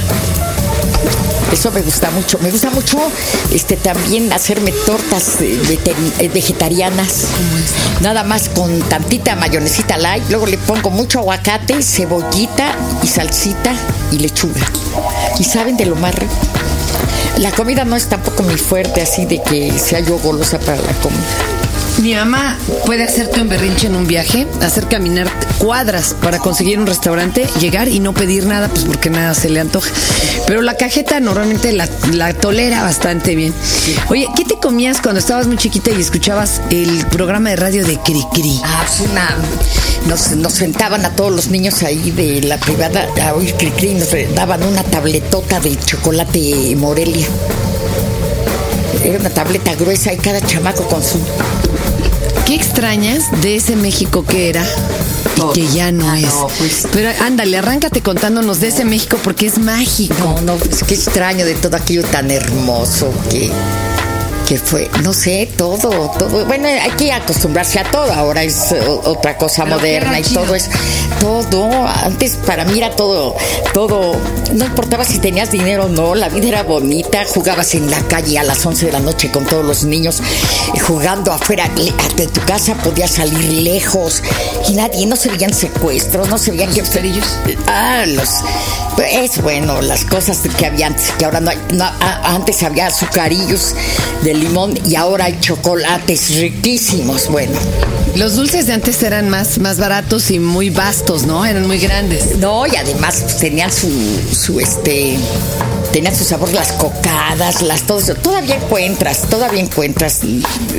Eso 1.53 1.71
me 1.71 1.83
gusta 1.83 2.11
mucho. 2.13 2.39
Me 2.39 2.51
gusta 2.51 2.71
mucho 2.71 2.99
este 3.53 3.77
también 3.77 4.33
hacerme 4.33 4.73
tortas 4.73 5.37
eh, 5.41 6.31
vegetarianas. 6.33 7.27
Nada 8.01 8.25
más 8.25 8.49
con 8.49 8.81
tantita 8.89 9.37
mayonesita 9.37 9.99
light. 9.99 10.25
Luego 10.31 10.47
le 10.47 10.57
pongo 10.57 10.91
mucho 10.91 11.19
aguacate, 11.19 11.83
cebollita 11.83 12.75
y 13.03 13.07
salsita 13.07 13.75
y 14.11 14.19
lechuga. 14.19 14.67
Y 15.39 15.45
saben 15.45 15.77
de 15.77 15.85
lo 15.85 15.97
más 15.97 16.15
rico. 16.15 16.33
La 17.39 17.51
comida 17.51 17.85
no 17.85 17.97
es 17.97 18.09
tampoco 18.09 18.45
muy 18.45 18.57
fuerte 18.57 19.03
así 19.03 19.27
de 19.27 19.43
que 19.43 19.77
sea 19.79 19.99
yo 20.01 20.19
golosa 20.19 20.59
para 20.61 20.77
la 20.77 20.93
comida. 20.95 21.64
Mi 22.03 22.15
mamá 22.15 22.59
puede 22.87 23.05
hacerte 23.05 23.41
un 23.41 23.49
berrinche 23.49 23.87
en 23.87 23.95
un 23.95 24.07
viaje, 24.07 24.47
hacer 24.61 24.89
caminar 24.89 25.29
cuadras 25.59 26.15
para 26.21 26.39
conseguir 26.39 26.79
un 26.79 26.87
restaurante, 26.87 27.47
llegar 27.61 27.89
y 27.89 28.01
no 28.01 28.13
pedir 28.13 28.47
nada, 28.47 28.69
pues 28.69 28.85
porque 28.85 29.11
nada 29.11 29.33
se 29.35 29.49
le 29.49 29.61
antoja. 29.61 29.91
Pero 30.47 30.61
la 30.61 30.77
cajeta 30.77 31.21
normalmente 31.21 31.73
la, 31.73 32.35
tolera 32.35 32.83
bastante 32.83 33.37
bien. 33.37 33.55
Oye, 34.09 34.27
¿qué 34.37 34.45
te 34.45 34.57
comías 34.57 35.01
cuando 35.01 35.21
estabas 35.21 35.47
muy 35.47 35.57
chiquita 35.57 35.93
y 35.93 36.01
escuchabas 36.01 36.61
el 36.71 37.07
programa 37.07 37.51
de 37.51 37.57
radio 37.57 37.85
de 37.85 37.97
Cricri? 37.99 38.61
Ah, 38.65 38.85
pues 38.87 39.09
una. 39.09 39.37
Nos, 40.09 40.33
nos 40.33 40.53
sentaban 40.53 41.05
a 41.07 41.11
todos 41.11 41.33
los 41.33 41.49
niños 41.49 41.83
ahí 41.83 42.11
de 42.11 42.43
la 42.43 42.59
privada 42.59 43.07
a 43.23 43.35
oír 43.35 43.55
cri 43.55 43.73
y 43.83 43.95
nos 43.95 44.11
daban 44.35 44.63
una 44.65 44.83
tabletota 44.83 45.61
de 45.61 45.79
chocolate 45.79 46.75
Morelia. 46.77 47.27
Era 49.03 49.19
una 49.19 49.31
tableta 49.31 49.75
gruesa 49.75 50.13
y 50.13 50.17
cada 50.17 50.41
chamaco 50.41 50.87
con 50.89 51.03
su. 51.03 51.19
¿Qué 52.55 52.61
extrañas 52.61 53.25
de 53.43 53.57
ese 53.57 53.75
México 53.75 54.25
que 54.25 54.49
era 54.49 54.65
y 55.37 55.53
que 55.55 55.67
ya 55.75 55.91
no 55.91 56.09
Ah, 56.09 56.21
es? 56.21 56.27
no, 56.27 56.47
pues. 56.57 56.87
Pero 56.93 57.11
ándale, 57.21 57.59
arráncate 57.59 58.01
contándonos 58.01 58.61
de 58.61 58.69
ese 58.69 58.85
México 58.85 59.19
porque 59.25 59.47
es 59.47 59.59
mágico. 59.59 60.15
No, 60.21 60.41
no, 60.41 60.55
es 60.55 60.85
que 60.85 60.95
extraño 60.95 61.45
de 61.45 61.55
todo 61.57 61.77
aquello 61.77 62.05
tan 62.05 62.31
hermoso 62.31 63.13
que. 63.29 63.51
Que 64.47 64.59
fue, 64.59 64.91
no 65.03 65.13
sé, 65.13 65.49
todo, 65.57 66.11
todo. 66.19 66.45
Bueno, 66.47 66.69
hay 66.69 66.91
que 66.93 67.13
acostumbrarse 67.13 67.79
a 67.79 67.91
todo. 67.91 68.13
Ahora 68.13 68.43
es 68.43 68.73
eh, 68.73 68.81
otra 68.87 69.37
cosa 69.37 69.65
Pero 69.65 69.77
moderna 69.77 70.21
y 70.21 70.23
todo 70.23 70.55
es 70.55 70.69
todo. 71.21 71.87
Antes 71.87 72.37
para 72.47 72.65
mí 72.65 72.79
era 72.79 72.91
todo, 72.95 73.35
todo. 73.73 74.17
No 74.53 74.65
importaba 74.65 75.05
si 75.05 75.19
tenías 75.19 75.51
dinero 75.51 75.87
o 75.87 75.89
no, 75.89 76.15
la 76.15 76.29
vida 76.29 76.49
era 76.49 76.63
bonita. 76.63 77.25
Jugabas 77.27 77.75
en 77.75 77.91
la 77.91 78.01
calle 78.03 78.39
a 78.39 78.45
las 78.45 78.65
11 78.65 78.87
de 78.87 78.93
la 78.93 79.01
noche 79.01 79.31
con 79.31 79.47
todos 79.47 79.65
los 79.65 79.85
niños, 79.85 80.21
eh, 80.75 80.79
jugando 80.79 81.33
afuera 81.33 81.69
de 82.17 82.27
tu 82.27 82.41
casa, 82.43 82.75
podías 82.75 83.13
salir 83.13 83.53
lejos 83.63 84.23
y 84.69 84.73
nadie, 84.73 85.07
no 85.07 85.17
se 85.17 85.31
veían 85.31 85.55
secuestros, 85.55 86.29
no 86.29 86.39
se 86.39 86.51
veían 86.51 86.73
que. 86.73 86.83
Ah, 87.67 88.05
los. 88.07 88.29
Es 89.11 89.43
bueno, 89.43 89.83
las 89.83 90.05
cosas 90.05 90.41
que 90.57 90.67
había 90.67 90.87
antes, 90.87 91.11
que 91.19 91.25
ahora 91.25 91.41
no 91.41 91.51
hay. 91.51 91.59
no, 91.73 91.85
antes 92.23 92.63
había 92.63 92.87
azucarillos 92.87 93.75
de 94.23 94.34
limón 94.41 94.79
y 94.87 94.97
ahora 94.97 95.27
hay 95.27 95.39
chocolates 95.41 96.37
riquísimos. 96.39 97.29
Bueno, 97.29 97.59
Los 98.17 98.37
dulces 98.37 98.67
de 98.67 98.73
antes 98.73 99.03
eran 99.03 99.29
más, 99.29 99.59
más 99.59 99.79
baratos 99.79 100.31
y 100.31 100.39
muy 100.39 100.71
vastos, 100.71 101.25
¿no? 101.27 101.45
Eran 101.45 101.67
muy 101.67 101.79
grandes. 101.79 102.37
no, 102.39 102.67
y 102.67 102.77
además 102.77 103.21
pues, 103.23 103.39
tenían 103.39 103.73
su, 103.73 103.91
su 104.33 104.61
este. 104.61 105.19
Tenían 105.93 106.17
su 106.17 106.25
sabor 106.25 106.53
las 106.53 106.73
cocadas, 106.73 107.63
las 107.63 107.83
todo 107.83 108.01
eso. 108.01 108.15
Todavía 108.17 108.57
encuentras, 108.57 109.23
todavía 109.29 109.61
encuentras 109.61 110.21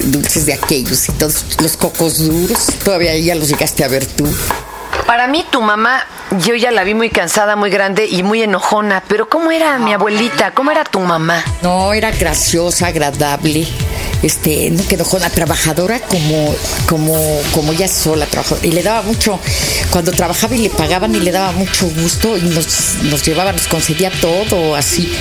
dulces 0.06 0.46
de 0.46 0.54
aquellos 0.54 1.08
y 1.08 1.14
todos 1.14 1.46
los 1.62 1.78
cocos 1.78 2.18
duros. 2.18 2.68
Todavía 2.84 3.18
ya 3.18 3.36
los 3.36 3.48
llegaste 3.48 3.84
a 3.86 3.88
ver 3.88 4.06
tú. 4.06 4.26
Para 5.06 5.28
mí, 5.28 5.46
tu 5.52 5.62
mamá, 5.62 6.04
yo 6.32 6.56
ya 6.56 6.72
la 6.72 6.84
vi 6.84 6.96
muy 6.96 7.12
cansada, 7.12 7.56
muy 7.56 7.70
grande 7.70 8.08
y 8.08 8.24
muy 8.24 8.42
enojona. 8.42 9.04
Pero 9.08 9.30
¿cómo 9.30 9.52
era 9.52 9.78
mi 9.78 9.94
abuelita? 9.94 10.52
¿Cómo 10.52 10.72
era 10.72 10.84
tu 10.84 11.00
mamá? 11.00 11.44
No, 11.62 11.94
era 11.94 12.10
graciosa, 12.10 12.88
agradable. 12.88 13.68
Este, 14.26 14.72
no 14.72 14.86
quedó 14.88 15.04
con 15.06 15.22
la 15.22 15.30
trabajadora 15.30 16.00
como, 16.02 16.56
como, 16.88 17.16
como 17.54 17.72
ella 17.74 17.88
sola 17.88 18.26
trabajó. 18.26 18.58
Y 18.64 18.72
le 18.72 18.82
daba 18.82 19.04
mucho 19.04 19.40
cuando 19.92 20.12
trabajaba 20.12 20.56
y 20.56 20.60
le 20.64 20.70
pagaban 20.72 21.14
y 21.16 21.20
le 21.20 21.32
daba 21.32 21.52
mucho 21.52 21.88
gusto 22.02 22.36
y 22.36 22.42
nos, 22.42 22.96
nos 23.04 23.24
llevaba, 23.24 23.54
nos 23.54 23.68
concedía 23.68 24.10
todo 24.20 24.76
así. 24.76 25.12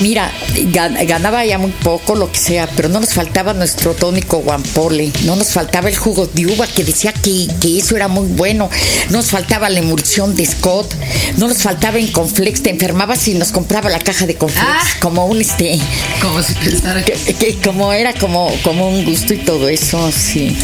Mira, 0.00 0.30
gan- 0.72 1.06
ganaba 1.06 1.44
ya 1.44 1.58
muy 1.58 1.70
poco, 1.72 2.14
lo 2.14 2.30
que 2.30 2.38
sea, 2.38 2.68
pero 2.76 2.88
no 2.88 3.00
nos 3.00 3.14
faltaba 3.14 3.52
nuestro 3.54 3.94
tónico 3.94 4.38
guampole, 4.38 5.10
no 5.24 5.36
nos 5.36 5.48
faltaba 5.48 5.88
el 5.88 5.96
jugo 5.96 6.26
de 6.26 6.46
uva 6.46 6.66
que 6.66 6.84
decía 6.84 7.12
que, 7.12 7.46
que 7.60 7.78
eso 7.78 7.96
era 7.96 8.08
muy 8.08 8.26
bueno, 8.28 8.70
no 9.10 9.18
nos 9.18 9.26
faltaba 9.30 9.68
la 9.68 9.80
emulsión 9.80 10.34
de 10.36 10.46
Scott, 10.46 10.94
no 11.36 11.48
nos 11.48 11.58
faltaba 11.58 11.98
en 11.98 12.08
Conflex, 12.08 12.62
te 12.62 12.70
enfermabas 12.70 13.26
y 13.28 13.34
nos 13.34 13.52
compraba 13.52 13.90
la 13.90 13.98
caja 13.98 14.26
de 14.26 14.36
Conflex, 14.36 14.66
Ah. 14.66 14.82
como 15.00 15.26
un 15.26 15.40
este, 15.40 15.78
Como 16.22 16.42
si 16.42 16.54
pensara 16.54 17.02
que, 17.04 17.12
que 17.34 17.58
como 17.60 17.92
era 17.92 18.14
como, 18.14 18.49
como 18.62 18.88
un 18.88 19.04
gusto 19.04 19.34
y 19.34 19.38
todo 19.38 19.68
eso, 19.68 20.10
sí. 20.12 20.56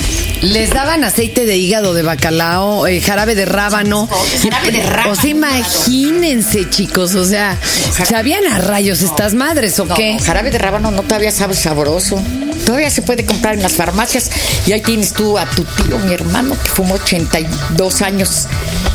Les 0.42 0.70
daban 0.70 1.04
aceite 1.04 1.46
de 1.46 1.56
hígado 1.56 1.94
de 1.94 2.02
bacalao, 2.02 2.86
eh, 2.86 3.00
jarabe 3.00 3.34
de 3.34 3.46
rábano. 3.46 4.08
Jarabe 4.42 4.70
de 4.70 4.82
rábano. 4.82 5.12
O 5.12 5.14
sea, 5.16 5.30
imagínense, 5.30 6.68
chicos. 6.68 7.14
O 7.14 7.24
sea, 7.24 7.58
¿sabían 8.04 8.46
a 8.46 8.58
rayos 8.58 9.02
estas 9.02 9.34
madres 9.34 9.78
o 9.78 9.88
qué? 9.88 10.14
No, 10.14 10.24
jarabe 10.24 10.50
de 10.50 10.58
rábano 10.58 10.90
no 10.90 11.02
todavía 11.02 11.30
sabe 11.30 11.54
sabroso. 11.54 12.22
Todavía 12.64 12.90
se 12.90 13.02
puede 13.02 13.24
comprar 13.24 13.54
en 13.54 13.62
las 13.62 13.74
farmacias 13.74 14.30
y 14.66 14.72
ahí 14.72 14.80
tienes 14.80 15.12
tú 15.12 15.38
a 15.38 15.46
tu 15.46 15.64
tío, 15.64 15.98
mi 16.00 16.12
hermano, 16.12 16.56
que 16.60 16.68
fumó 16.68 16.94
82 16.94 18.02
años 18.02 18.48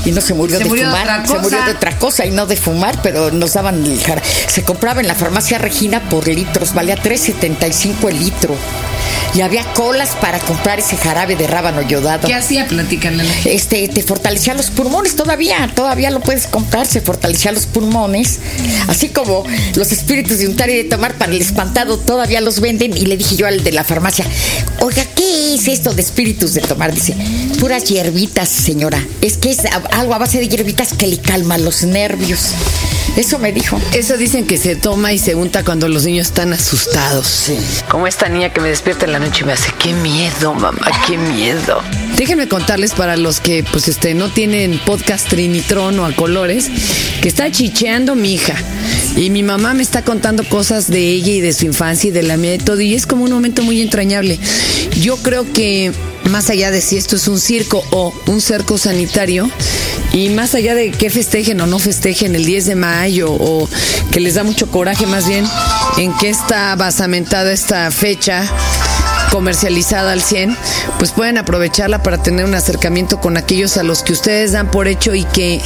y 0.06 0.12
no 0.12 0.22
se 0.22 0.34
murió 0.34 0.58
Se 0.58 0.64
de 0.64 0.70
murió 0.70 0.86
fumar. 0.86 1.28
se 1.28 1.40
murió 1.40 1.64
de 1.64 1.72
otra 1.72 1.98
cosa 1.98 2.26
y 2.26 2.32
no 2.32 2.46
de 2.46 2.56
fumar, 2.58 3.02
pero 3.02 3.32
nos 3.32 3.54
daban 3.54 3.86
el 3.86 4.02
jarabe. 4.02 4.28
Se 4.48 4.64
compraba 4.64 5.02
en 5.02 5.08
la 5.08 5.16
farmacia 5.16 5.58
Regina 5.58 6.10
por 6.10 6.28
litros, 6.28 6.74
valía 6.74 6.96
3.75 6.98 8.10
el 8.10 8.20
litro. 8.20 8.56
Y 9.34 9.42
había 9.42 9.64
colas 9.74 10.10
para 10.20 10.40
comprar 10.40 10.80
ese 10.80 10.98
jarabe 10.98 11.38
de 11.38 11.48
rábano 11.48 11.82
yodado. 11.82 12.28
¿Qué 12.28 12.34
hacía? 12.34 12.68
Platícanle. 12.68 13.24
Este, 13.46 13.88
te 13.88 14.04
fortalecía 14.04 14.54
los 14.54 14.70
pulmones 14.72 15.16
todavía, 15.16 15.72
todavía 15.74 16.12
lo 16.12 16.20
puedes 16.20 16.48
comprar, 16.48 16.86
se 16.86 17.00
fortalecía 17.00 17.54
los 17.54 17.66
pulmones, 17.66 18.40
así 18.90 19.08
como 19.10 19.46
los 19.76 19.92
espíritus 19.94 20.40
de 20.40 20.48
untar 20.48 20.70
y 20.70 20.76
de 20.76 20.84
tomar 20.84 21.14
para 21.14 21.32
el 21.32 21.42
espantado 21.42 21.98
todavía 21.98 22.42
los 22.42 22.60
venden 22.60 22.96
y 22.96 23.06
le 23.06 23.16
dije 23.16 23.38
yo 23.38 23.48
al 23.48 23.64
de 23.64 23.72
la 23.72 23.86
farmacia, 23.86 24.26
oiga, 24.82 25.06
¿qué 25.16 25.56
es 25.56 25.68
esto 25.68 25.94
de 25.94 26.02
espíritus 26.02 26.54
de 26.54 26.62
tomar? 26.62 26.94
Dice, 26.94 27.16
puras 27.60 27.86
hierbitas, 27.86 28.50
señora, 28.50 29.02
es 29.22 29.38
que 29.38 29.52
es 29.52 29.62
algo 29.92 30.14
a 30.14 30.18
base 30.18 30.40
de 30.40 30.48
hierbitas 30.48 30.94
que 30.94 31.08
le 31.08 31.18
calma 31.18 31.58
los 31.58 31.84
nervios. 31.84 32.54
Eso 33.18 33.40
me 33.40 33.52
dijo. 33.52 33.80
Eso 33.94 34.16
dicen 34.16 34.46
que 34.48 34.58
se 34.58 34.76
toma 34.76 35.12
y 35.12 35.20
se 35.20 35.36
unta 35.36 35.66
cuando 35.66 35.90
los 35.90 36.06
niños 36.06 36.28
están 36.28 36.54
asustados. 36.54 37.52
Como 37.90 38.08
esta 38.08 38.30
niña 38.30 38.54
que 38.54 38.62
me 38.62 38.70
despierta 38.70 39.06
en 39.06 39.12
la 39.12 39.20
noche 39.20 39.42
y 39.42 39.46
me 39.46 39.54
hace, 39.54 39.72
qué 39.80 39.94
miedo, 39.94 40.54
mamá, 40.54 40.88
qué 41.06 41.18
miedo. 41.18 41.82
Déjenme 42.16 42.48
contarles 42.48 42.94
para 42.94 43.18
los 43.18 43.42
que 43.42 43.66
pues 43.70 43.90
este 43.90 44.14
no 44.14 44.30
tienen 44.30 44.80
podcast 44.86 45.28
Trinitron 45.28 46.00
o 46.00 46.06
a 46.06 46.16
colores, 46.16 46.70
que 47.22 47.28
está 47.28 47.52
chicheando 47.52 48.16
mi 48.16 48.36
hija. 48.36 48.56
Y 49.18 49.30
mi 49.30 49.44
mamá 49.44 49.74
me 49.74 49.84
está 49.84 50.04
contando 50.04 50.48
cosas 50.48 50.90
de 50.90 51.00
ella 51.00 51.34
y 51.34 51.42
de 51.42 51.52
su 51.52 51.66
infancia 51.66 52.08
y 52.08 52.12
de 52.12 52.24
la 52.24 52.38
mía 52.38 52.56
y 52.56 52.60
todo. 52.60 52.80
Y 52.80 52.96
es 52.96 53.06
como 53.06 53.26
un 53.26 53.32
momento 53.32 53.62
muy 53.62 53.82
entrañable. 53.82 54.40
Yo 55.02 55.18
creo 55.18 55.52
que 55.52 55.92
más 56.30 56.50
allá 56.50 56.72
de 56.72 56.82
si 56.82 56.98
esto 56.98 57.16
es 57.16 57.28
un 57.28 57.40
circo 57.40 57.84
o 57.92 58.14
un 58.28 58.42
cerco 58.42 58.78
sanitario, 58.78 59.50
y 60.14 60.30
más 60.30 60.56
allá 60.56 60.76
de 60.76 60.92
que 60.92 61.10
festejen 61.10 61.62
o 61.62 61.68
no 61.68 61.80
festejen 61.80 62.36
el 62.36 62.46
10 62.46 62.66
de 62.66 62.76
mayo, 62.76 63.32
o 63.32 63.68
que 64.12 64.20
les 64.20 64.36
da 64.36 64.44
mucho 64.44 64.70
coraje 64.70 65.06
más 65.06 65.28
bien, 65.28 65.46
en 65.98 66.16
que 66.18 66.30
está 66.30 66.76
basamentada 66.76 67.52
esta 67.52 67.90
fecha 67.92 68.44
comercializada 69.32 70.12
al 70.12 70.22
100, 70.22 70.58
pues 71.00 71.12
pueden 71.12 71.38
aprovecharla 71.38 72.04
para 72.04 72.22
tener 72.22 72.46
un 72.46 72.54
acercamiento 72.54 73.22
con 73.22 73.38
aquellos 73.38 73.78
a 73.78 73.84
los 73.84 74.04
que 74.04 74.14
ustedes 74.14 74.52
dan 74.52 74.70
por 74.70 74.88
hecho 74.88 75.16
y 75.16 75.24
que 75.24 75.62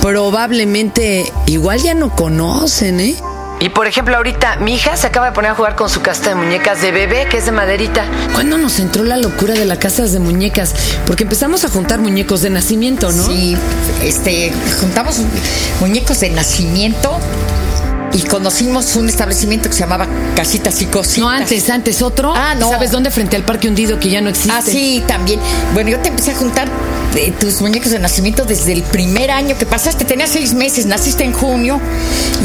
probablemente 0.00 1.30
igual 1.46 1.82
ya 1.82 1.94
no 1.94 2.14
conocen, 2.16 3.00
¿eh? 3.00 3.16
Y 3.60 3.68
por 3.68 3.86
ejemplo, 3.86 4.16
ahorita 4.16 4.56
mi 4.56 4.74
hija 4.74 4.96
se 4.96 5.06
acaba 5.06 5.26
de 5.26 5.32
poner 5.32 5.50
a 5.50 5.54
jugar 5.54 5.76
con 5.76 5.90
su 5.90 6.00
casta 6.00 6.30
de 6.30 6.34
muñecas 6.34 6.80
de 6.80 6.92
bebé, 6.92 7.26
que 7.30 7.36
es 7.36 7.44
de 7.44 7.52
maderita. 7.52 8.06
¿Cuándo 8.32 8.56
nos 8.56 8.78
entró 8.78 9.04
la 9.04 9.18
locura 9.18 9.52
de 9.52 9.66
las 9.66 9.76
casas 9.76 10.12
de 10.12 10.18
muñecas? 10.18 10.74
Porque 11.06 11.24
empezamos 11.24 11.62
a 11.66 11.68
juntar 11.68 12.00
muñecos 12.00 12.40
de 12.40 12.48
nacimiento, 12.48 13.12
¿no? 13.12 13.26
Sí, 13.26 13.58
este, 14.02 14.50
juntamos 14.80 15.20
muñecos 15.78 16.20
de 16.20 16.30
nacimiento 16.30 17.18
y 18.12 18.22
conocimos 18.22 18.96
un 18.96 19.10
establecimiento 19.10 19.68
que 19.68 19.74
se 19.74 19.80
llamaba 19.80 20.08
Casitas 20.34 20.80
y 20.80 20.86
Cositas. 20.86 21.18
No, 21.18 21.28
antes, 21.28 21.68
antes 21.68 22.00
otro. 22.00 22.32
Ah, 22.34 22.54
no. 22.54 22.70
¿Sabes 22.70 22.90
dónde? 22.90 23.10
Frente 23.10 23.36
al 23.36 23.42
Parque 23.42 23.68
Hundido, 23.68 24.00
que 24.00 24.08
ya 24.08 24.22
no 24.22 24.30
existe. 24.30 24.52
Ah, 24.52 24.62
sí, 24.62 25.04
también. 25.06 25.38
Bueno, 25.74 25.90
yo 25.90 25.98
te 26.00 26.08
empecé 26.08 26.32
a 26.32 26.34
juntar 26.34 26.68
eh, 27.14 27.32
tus 27.38 27.60
muñecos 27.60 27.92
de 27.92 27.98
nacimiento 27.98 28.44
desde 28.44 28.72
el 28.72 28.82
primer 28.82 29.30
año 29.30 29.56
que 29.58 29.66
pasaste. 29.66 30.04
Tenías 30.04 30.30
seis 30.30 30.54
meses, 30.54 30.86
naciste 30.86 31.24
en 31.24 31.32
junio 31.32 31.78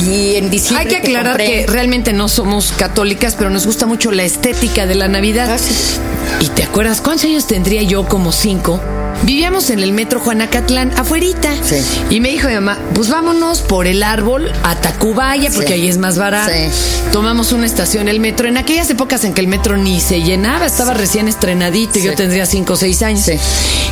y 0.03 0.35
en 0.35 0.49
diciembre. 0.49 0.83
Hay 0.83 0.89
que 0.89 0.97
aclarar 0.97 1.37
que 1.37 1.65
realmente 1.67 2.13
no 2.13 2.27
somos 2.27 2.71
católicas, 2.71 3.35
pero 3.35 3.49
nos 3.49 3.65
gusta 3.65 3.85
mucho 3.85 4.11
la 4.11 4.23
estética 4.23 4.85
de 4.85 4.95
la 4.95 5.07
Navidad. 5.07 5.57
Sí. 5.57 5.99
¿Y 6.41 6.49
te 6.49 6.63
acuerdas 6.63 7.01
cuántos 7.01 7.25
años 7.25 7.47
tendría 7.47 7.81
yo? 7.83 8.07
Como 8.07 8.31
cinco. 8.31 8.81
Vivíamos 9.23 9.69
en 9.69 9.79
el 9.79 9.91
metro 9.91 10.19
Juanacatlán, 10.19 10.91
afuerita. 10.97 11.51
Sí. 11.63 11.77
Y 12.09 12.19
me 12.19 12.29
dijo 12.29 12.47
mi 12.47 12.53
mamá, 12.55 12.77
pues 12.93 13.09
vámonos 13.09 13.61
por 13.61 13.87
el 13.87 14.03
árbol 14.03 14.51
a 14.63 14.75
Tacubaya, 14.75 15.49
porque 15.51 15.69
Sí. 15.69 15.73
ahí 15.73 15.87
es 15.87 15.97
más 15.97 16.17
barato. 16.17 16.51
Sí. 16.53 16.69
Tomamos 17.11 17.51
una 17.51 17.65
estación, 17.65 18.07
el 18.07 18.19
metro. 18.19 18.47
En 18.47 18.57
aquellas 18.57 18.89
épocas 18.89 19.23
en 19.23 19.33
que 19.33 19.41
el 19.41 19.47
metro 19.47 19.77
ni 19.77 19.99
se 19.99 20.21
llenaba, 20.21 20.65
estaba 20.65 20.93
recién 20.93 21.27
estrenadito, 21.27 21.97
y 21.99 22.03
yo 22.03 22.15
tendría 22.15 22.45
cinco 22.45 22.73
o 22.73 22.75
seis 22.75 23.01
años. 23.01 23.25
Sí. 23.25 23.33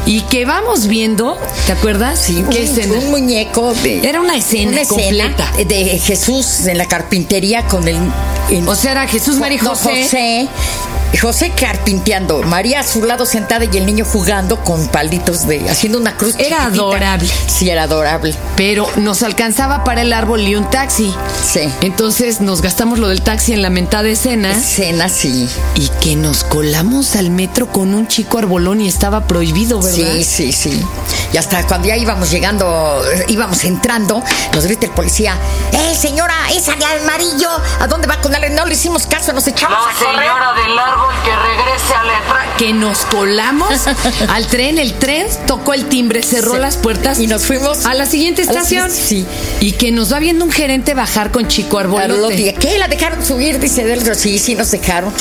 Y 0.06 0.22
que 0.22 0.46
vamos 0.46 0.88
viendo, 0.88 1.40
¿te 1.66 1.72
acuerdas? 1.72 2.20
Sí, 2.22 2.44
¿Qué 2.52 2.58
un, 2.60 2.64
escena? 2.64 2.94
un 3.00 3.10
muñeco 3.10 3.74
de. 3.76 4.08
Era 4.08 4.20
una 4.22 4.36
escena 4.36 4.72
una 4.72 4.82
escena 4.82 5.00
completa. 5.36 5.52
de 5.66 6.00
Jesús 6.00 6.68
en 6.68 6.78
la 6.78 6.86
carpintería 6.88 7.66
con 7.68 7.88
el. 7.88 7.98
O 8.68 8.76
sea, 8.76 8.92
era 8.92 9.08
Jesús, 9.08 9.38
María 9.38 9.62
No, 9.64 9.70
José. 9.72 10.04
José. 10.04 10.48
José 11.22 11.52
carpinteando, 11.52 12.42
María 12.42 12.80
a 12.80 12.84
su 12.84 13.04
lado 13.04 13.28
sentada 13.28 13.66
y 13.72 13.78
el 13.78 13.86
niño 13.86 14.04
jugando 14.04 14.64
con 14.64 14.88
palitos 15.24 15.48
de. 15.48 15.70
haciendo 15.70 15.98
una 16.00 16.16
cruz. 16.18 16.36
Era 16.36 16.58
chiquitita. 16.58 16.66
adorable. 16.66 17.30
Sí, 17.48 17.70
era 17.70 17.84
adorable. 17.84 18.36
Pero 18.56 18.88
nos 18.98 19.24
alcanzaba 19.24 19.84
para 19.84 20.02
el 20.02 20.14
árbol 20.14 20.42
y 20.42 20.56
un 20.56 20.70
taxi. 20.70 21.14
Sí. 21.44 21.70
Entonces 21.82 22.42
nos 22.42 22.62
gastamos 22.62 23.00
lo 23.00 23.08
del 23.08 23.22
taxi 23.22 23.54
en 23.54 23.62
la 23.62 23.70
mentada 23.70 24.10
escena 24.10 24.52
Escena, 24.52 25.10
sí. 25.10 25.48
y 25.76 25.90
que 26.04 26.18
nos 26.18 26.44
colamos 26.44 27.16
al 27.16 27.30
metro 27.30 27.68
con 27.72 27.94
un 27.94 28.10
chico 28.10 28.38
arbolón 28.38 28.82
y 28.82 28.90
estaba 28.90 29.26
prohibido, 29.26 29.82
¿verdad? 29.82 30.16
Sí, 30.18 30.24
sí, 30.26 30.52
sí. 30.52 30.84
Y 31.32 31.38
hasta 31.38 31.66
cuando 31.66 31.88
ya 31.88 31.96
íbamos 31.96 32.30
llegando, 32.30 33.02
íbamos 33.30 33.64
entrando, 33.64 34.22
nos 34.54 34.66
grita 34.66 34.86
el 34.88 34.92
policía, 34.92 35.38
¡Eh, 35.72 35.96
señora, 35.96 36.36
esa 36.54 36.76
de 36.76 36.84
amarillo! 36.84 37.50
¿A 37.80 37.88
dónde 37.88 38.08
va 38.08 38.20
con 38.20 38.36
él? 38.36 38.54
No 38.54 38.66
le 38.66 38.74
hicimos 38.74 39.08
caso, 39.08 39.32
nos 39.32 39.48
echamos 39.48 39.78
a 39.78 39.94
correr. 40.04 40.30
del 40.66 40.78
árbol 40.78 41.14
que 41.24 41.32
regrese 41.36 41.94
a 41.94 42.04
la 42.04 42.58
Que 42.58 42.74
nos 42.74 43.06
colamos 43.06 43.70
al 44.30 44.48
tren, 44.48 44.80
el 44.80 44.94
tren 44.96 45.28
tocó 45.48 45.74
el 45.74 45.86
timbre, 45.86 46.22
cerró 46.22 46.56
Sí. 46.56 46.60
las 46.60 46.76
puertas 46.76 47.18
Y 47.20 47.28
nos 47.28 47.46
fuimos 47.46 47.86
a 47.86 47.94
la 47.94 48.06
siguiente 48.06 48.44
la 48.44 48.52
estación. 48.52 48.92
siguiente, 48.92 49.32
Y 49.62 49.72
que 49.72 49.92
nos 49.94 50.12
va 50.12 50.20
viendo 50.20 50.44
un 50.44 50.52
gerente 50.52 50.94
bajar 50.96 51.32
con 51.32 51.48
chico 51.48 51.80
Arbolote. 51.80 52.56
¿Qué? 52.60 52.78
¿La 52.78 52.90
dejaron 52.90 53.26
subir? 53.26 53.60
Dice 53.60 53.86
Delro. 53.86 54.16
Sí, 54.16 54.38
sí, 54.38 54.56
nos 54.56 54.70
dejaron. 54.70 55.14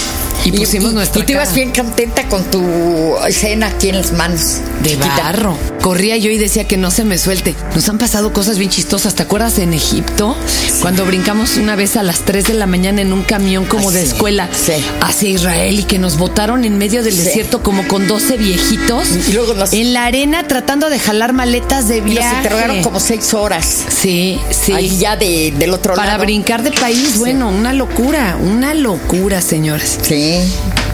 Y 0.45 0.51
pusimos 0.73 0.95
nuestra 0.95 1.23
Y 1.23 1.27
tú 1.27 1.33
ibas 1.33 1.55
bien 1.55 1.71
contenta 1.71 2.27
con 2.29 2.45
tu 2.45 3.17
escena 3.29 3.67
aquí 3.67 3.91
en 3.91 3.97
las 3.99 4.13
manos. 4.13 4.61
De 4.83 4.97
barro. 4.97 5.55
Corría 5.83 6.17
yo 6.17 6.31
y 6.31 6.39
decía 6.39 6.67
que 6.67 6.77
no 6.79 6.91
se 6.91 7.05
me 7.05 7.19
suelte. 7.19 7.55
Nos 7.75 7.87
han 7.91 7.99
pasado 7.99 8.33
cosas 8.33 8.57
bien 8.57 8.71
chistosas. 8.71 9.15
¿Te 9.15 9.23
acuerdas 9.23 9.59
en 9.59 9.75
Egipto? 9.75 10.35
Cuando 10.81 11.05
brincamos 11.05 11.57
una 11.59 11.77
vez 11.77 11.97
a 11.99 12.03
las 12.03 12.21
3 12.21 12.45
de 12.47 12.55
la 12.55 12.67
mañana 12.67 13.03
en 13.03 13.13
un 13.13 13.23
camión 13.23 13.67
como 13.67 13.91
Ah, 13.91 13.93
de 13.93 14.01
sí, 14.01 14.07
escuela 14.13 14.49
sí. 14.53 14.73
hacia 15.03 15.29
Israel 15.29 15.79
y 15.81 15.85
que 15.85 15.99
nos 15.99 16.17
botaron 16.17 16.65
en 16.65 16.79
medio 16.79 17.03
del 17.03 17.17
desierto 17.17 17.63
como 17.63 17.87
con 17.87 18.07
12 18.09 18.39
viejitos 18.39 19.09
Y 19.29 19.33
luego 19.33 19.53
nos- 19.55 19.73
en 19.75 19.93
la 19.93 20.07
arena 20.07 20.47
tratando 20.49 20.89
de 20.89 20.99
jalar 20.99 21.33
maletas 21.35 21.89
de 21.89 21.99
Y 21.99 22.01
viaje. 22.01 22.29
nos 22.29 22.37
interrogaron 22.39 22.83
como 22.83 22.99
seis 22.99 23.35
horas. 23.35 23.85
Sí, 24.01 24.39
sí. 24.51 24.73
Ahí 24.73 24.97
ya 24.99 25.17
de- 25.17 25.53
del 25.59 25.75
otro 25.75 25.95
Para 25.95 26.13
lado. 26.13 26.25
brincar 26.25 26.63
de 26.63 26.71
país, 26.73 27.19
bueno, 27.19 27.49
una 27.51 27.73
locura, 27.75 28.37
una 28.41 28.73
locura, 28.73 29.43
señores. 29.43 29.99
Sí. 30.03 30.39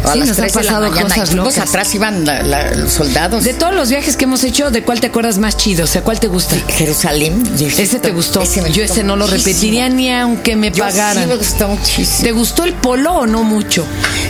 A 0.04 0.12
Sí, 0.12 0.18
las 0.20 0.28
nos 0.28 0.38
han 0.38 0.44
tres 0.44 0.54
de 0.54 0.62
la 0.62 0.68
pasado 0.68 0.88
mañana. 0.90 1.02
cosas 1.14 1.34
locas. 1.34 1.58
atrás 1.58 1.94
iban 1.94 2.24
la- 2.24 2.42
la- 2.42 2.70
los 2.74 2.92
soldados. 2.92 3.44
De 3.44 3.52
todos 3.52 3.74
los 3.74 3.90
viajes 3.90 4.16
que 4.16 4.24
hemos 4.24 4.42
hecho, 4.44 4.70
¿de 4.70 4.82
cuál 4.82 5.00
te 5.00 5.08
acuerdas 5.08 5.38
más 5.38 5.56
chido? 5.56 5.84
O 5.84 5.86
sea, 5.86 6.02
¿cuál 6.02 6.20
te 6.20 6.28
gusta? 6.28 6.56
Jerusalén. 6.68 7.42
y 7.58 7.64
Ese 7.64 7.98
te 7.98 8.10
gustó. 8.12 8.40
Ese 8.42 8.62
Yo 8.72 8.82
ese 8.84 9.02
no 9.02 9.16
lo 9.16 9.26
repetiría 9.26 9.88
ni 9.88 10.10
aunque 10.12 10.56
me 10.56 10.70
Yo 10.70 10.84
pagaran. 10.84 11.24
Sí, 11.24 11.28
me 11.28 11.36
gustó 11.36 11.68
muchísimo. 11.68 12.22
¿Te 12.22 12.32
gustó 12.32 12.64
el 12.64 12.74
polo 12.74 13.12
o 13.14 13.26
no 13.26 13.42
mucho? 13.42 13.84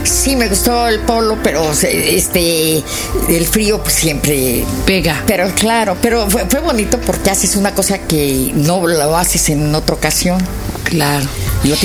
Sí, 0.04 0.36
me 0.36 0.48
gustó 0.48 0.88
el 0.88 1.00
polo, 1.00 1.38
pero 1.42 1.70
este 1.72 2.82
el 3.28 3.46
frío 3.46 3.82
pues 3.82 3.94
siempre 3.94 4.64
Pega. 4.86 5.22
pero 5.26 5.52
claro, 5.54 5.96
pero 6.00 6.28
fue, 6.30 6.46
fue 6.48 6.60
bonito 6.60 6.98
porque 7.00 7.30
haces 7.30 7.56
una 7.56 7.74
cosa 7.74 7.98
que 7.98 8.52
no 8.54 8.86
lo 8.86 9.16
haces 9.16 9.48
en 9.50 9.74
otra 9.74 9.94
ocasión. 9.94 10.38
Claro. 10.84 11.26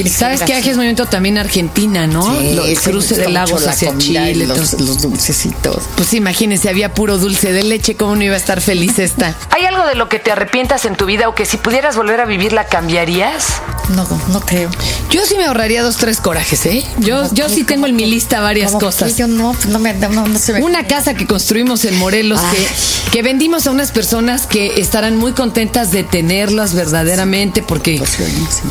¿Sabes 0.10 0.42
así. 0.42 0.52
viaje 0.52 0.70
es 0.70 0.76
movimiento 0.76 1.06
también 1.06 1.38
Argentina, 1.38 2.08
no? 2.08 2.24
Sí, 2.40 2.54
Lo- 2.54 2.66
el 2.66 2.78
sí, 2.78 2.84
me 2.86 2.92
cruce 2.92 3.16
gusta 3.16 3.22
de 3.28 3.30
lagos 3.34 3.64
la 3.64 3.72
hacia 3.72 3.92
y 3.94 3.98
Chile. 3.98 4.46
Los, 4.46 4.74
los 4.80 5.02
dulces 5.02 5.46
y 5.46 5.50
todo. 5.50 5.82
Pues 5.96 6.14
imagínense, 6.14 6.70
había 6.70 6.94
puro 6.94 7.18
dulce 7.18 7.52
de 7.52 7.64
leche, 7.64 7.96
¿cómo 7.96 8.16
no 8.16 8.24
iba 8.24 8.36
a 8.36 8.38
estar 8.38 8.62
feliz 8.62 9.00
esta? 9.00 9.36
¿Hay 9.50 9.66
algo 9.66 9.86
de 9.86 9.96
lo 9.96 10.10
que 10.10 10.20
te 10.20 10.32
arrepientas 10.32 10.86
en 10.86 10.96
tu 10.96 11.06
vida 11.06 11.28
o 11.30 11.36
que 11.36 11.46
si 11.46 11.58
pudieras 11.58 11.96
volver 11.96 12.22
a 12.22 12.26
vivirla 12.26 12.66
cambiarías? 12.66 13.46
No, 13.90 14.08
no 14.30 14.40
creo. 14.42 14.70
Yo 15.10 15.26
sí 15.26 15.36
me 15.38 15.46
ahorraría 15.46 15.84
dos, 15.84 15.98
tres 15.98 16.20
corajes, 16.20 16.66
¿eh? 16.66 16.84
Yo, 17.00 17.32
yo 17.34 17.50
sí 17.50 17.64
tengo 17.64 17.86
en 17.88 17.96
mi 17.96 18.06
lista 18.06 18.40
varias 18.42 18.72
¿Cómo 18.72 18.80
cosas. 18.86 19.12
que 19.14 19.20
Yo 19.20 19.28
no, 19.28 19.54
pues 19.54 19.66
no 19.68 19.80
me, 19.80 19.94
no, 19.94 20.28
no 20.28 20.40
se 20.40 20.54
me. 20.54 20.62
Una 20.64 20.84
casa 20.88 21.14
que 21.16 21.28
construimos 21.28 21.84
en 21.86 21.98
Morelos 21.98 22.40
que, 22.40 23.12
que 23.12 23.22
vendimos 23.24 23.68
a 23.68 23.72
unas 23.72 23.92
personas 23.92 24.48
que 24.48 24.80
estarán 24.80 25.18
muy 25.18 25.34
contentas 25.34 25.92
de 25.92 26.04
tenerlas 26.04 26.74
verdaderamente 26.74 27.62
porque, 27.62 27.98
Pues 27.98 28.12
sí. 28.12 28.24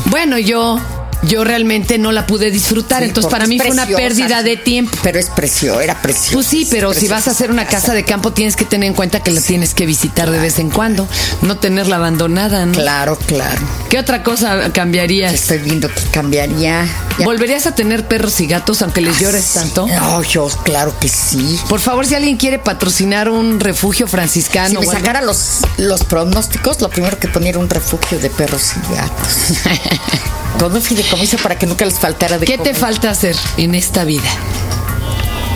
bueno, 0.05 0.37
yo, 0.39 0.79
yo 1.27 1.43
realmente 1.43 1.97
no 1.97 2.11
la 2.11 2.27
pude 2.27 2.51
disfrutar, 2.51 2.99
Sí, 3.01 3.09
entonces 3.09 3.31
para 3.31 3.47
mí 3.47 3.57
fue 3.59 3.71
una 3.71 3.85
pérdida 3.85 4.43
de 4.43 4.57
tiempo. 4.57 4.97
Pero 5.03 5.19
es 5.19 5.29
precioso, 5.29 5.81
era 5.81 6.01
precioso. 6.01 6.33
Pues 6.33 6.47
sí, 6.47 6.67
pero 6.69 6.93
si 6.93 7.07
vas 7.07 7.27
a 7.27 7.31
hacer 7.31 7.51
una 7.51 7.65
casa 7.65 7.93
de 7.93 8.03
campo 8.03 8.31
tienes 8.33 8.55
que 8.55 8.65
tener 8.65 8.87
en 8.87 8.93
cuenta 8.93 9.21
que 9.21 9.31
la 9.31 9.41
tienes 9.41 9.73
que 9.73 9.85
visitar 9.85 10.29
de 10.31 10.39
vez 10.39 10.59
en 10.59 10.69
cuando, 10.69 11.07
no 11.41 11.57
tenerla 11.57 11.95
abandonada, 11.97 12.65
¿no? 12.65 12.73
Claro, 12.73 13.17
claro. 13.25 13.61
¿Qué 13.89 13.99
otra 13.99 14.23
cosa 14.23 14.71
cambiarías? 14.73 15.33
Estoy 15.33 15.59
viendo 15.59 15.87
que 15.89 16.01
cambiaría. 16.11 16.85
Ya- 17.19 17.25
¿Volverías 17.25 17.67
a 17.67 17.75
tener 17.75 18.07
perros 18.07 18.39
y 18.41 18.47
gatos 18.47 18.81
aunque 18.81 19.01
les 19.01 19.19
llores 19.19 19.43
Sí. 19.45 19.59
tanto? 19.59 19.87
No, 19.87 20.21
yo, 20.23 20.47
claro 20.63 20.93
que 20.99 21.07
sí. 21.09 21.59
Por 21.69 21.79
favor, 21.79 22.05
si 22.05 22.15
alguien 22.15 22.37
quiere 22.37 22.59
patrocinar 22.59 23.29
un 23.29 23.59
refugio 23.59 24.07
franciscano 24.07 24.81
Si 24.81 24.87
me 24.87 24.93
sacara 24.93 25.21
los, 25.21 25.59
los 25.77 26.03
pronósticos, 26.03 26.81
lo 26.81 26.89
primero 26.89 27.17
que 27.19 27.27
ponía 27.27 27.49
era 27.49 27.59
un 27.59 27.69
refugio 27.69 28.19
de 28.19 28.29
perros 28.29 28.71
y 28.91 28.95
gatos. 28.95 29.33
Con 30.59 30.73
un 30.73 30.81
fideicomiso 30.81 31.37
para 31.37 31.57
que 31.57 31.65
nunca 31.65 31.85
les 31.85 31.99
faltara 31.99 32.37
de 32.37 32.45
¿Qué 32.45 32.53
te 32.53 32.57
comer. 32.71 32.75
falta 32.75 33.09
hacer 33.09 33.35
en 33.57 33.75
esta 33.75 34.05
vida? 34.05 34.29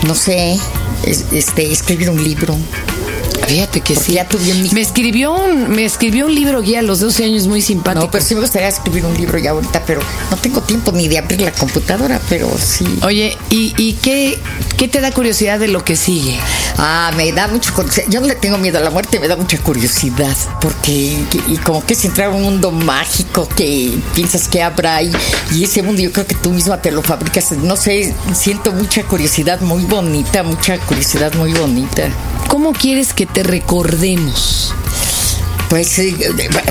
No 0.06 0.14
sé, 0.14 0.58
es- 1.04 1.24
este, 1.32 1.72
escribir 1.72 2.10
un 2.10 2.22
libro. 2.22 2.56
Fíjate 3.48 3.80
que 3.80 3.96
sí. 3.96 4.12
ya 4.12 4.28
tuve. 4.28 4.52
Me 4.72 4.80
escribió 4.80 5.32
un, 5.32 5.70
me 5.70 5.84
escribió 5.84 6.26
un 6.26 6.34
libro 6.34 6.60
guía 6.60 6.80
a 6.80 6.82
los 6.82 7.00
12 7.00 7.24
años 7.24 7.46
muy 7.46 7.62
simpático. 7.62 8.04
No, 8.04 8.10
pero 8.10 8.22
sí 8.24 8.34
me 8.34 8.42
gustaría 8.42 8.68
escribir 8.68 9.06
un 9.06 9.14
libro 9.16 9.38
ya 9.38 9.50
ahorita, 9.50 9.82
pero 9.86 10.00
no 10.30 10.36
tengo 10.36 10.60
tiempo 10.60 10.92
ni 10.92 11.08
de 11.08 11.18
abrir 11.18 11.40
la 11.40 11.52
computadora, 11.52 12.20
pero 12.28 12.50
sí. 12.58 12.86
Oye, 13.02 13.36
¿y, 13.50 13.74
y 13.78 13.94
qué, 13.94 14.38
qué 14.76 14.88
te 14.88 15.00
da 15.00 15.10
curiosidad 15.12 15.58
de 15.58 15.68
lo 15.68 15.84
que 15.84 15.96
sigue? 15.96 16.38
Ah, 16.76 17.10
me 17.16 17.32
da 17.32 17.48
mucho 17.48 17.72
curiosidad. 17.74 18.06
Yo 18.08 18.20
no 18.20 18.26
le 18.26 18.34
tengo 18.34 18.58
miedo 18.58 18.78
a 18.78 18.82
la 18.82 18.90
muerte, 18.90 19.18
me 19.18 19.28
da 19.28 19.36
mucha 19.36 19.58
curiosidad. 19.58 20.36
Porque, 20.60 21.18
y 21.48 21.56
como 21.58 21.84
que 21.84 21.94
es 21.94 22.04
entrar 22.04 22.28
a 22.28 22.30
un 22.30 22.42
mundo 22.42 22.70
mágico 22.70 23.48
que 23.48 23.98
piensas 24.14 24.46
que 24.46 24.62
habrá 24.62 24.96
ahí. 24.96 25.12
Y 25.52 25.64
ese 25.64 25.82
mundo 25.82 26.02
yo 26.02 26.12
creo 26.12 26.26
que 26.26 26.34
tú 26.34 26.50
misma 26.50 26.80
te 26.82 26.90
lo 26.90 27.02
fabricas. 27.02 27.52
No 27.52 27.76
sé, 27.76 28.14
siento 28.34 28.72
mucha 28.72 29.02
curiosidad 29.04 29.60
muy 29.60 29.84
bonita, 29.84 30.42
mucha 30.42 30.78
curiosidad 30.78 31.32
muy 31.34 31.52
bonita. 31.52 32.08
¿Cómo 32.48 32.72
quieres 32.72 33.12
que 33.12 33.26
te 33.26 33.37
recordemos? 33.42 34.74
Pues 35.68 35.86
sí, 35.88 36.16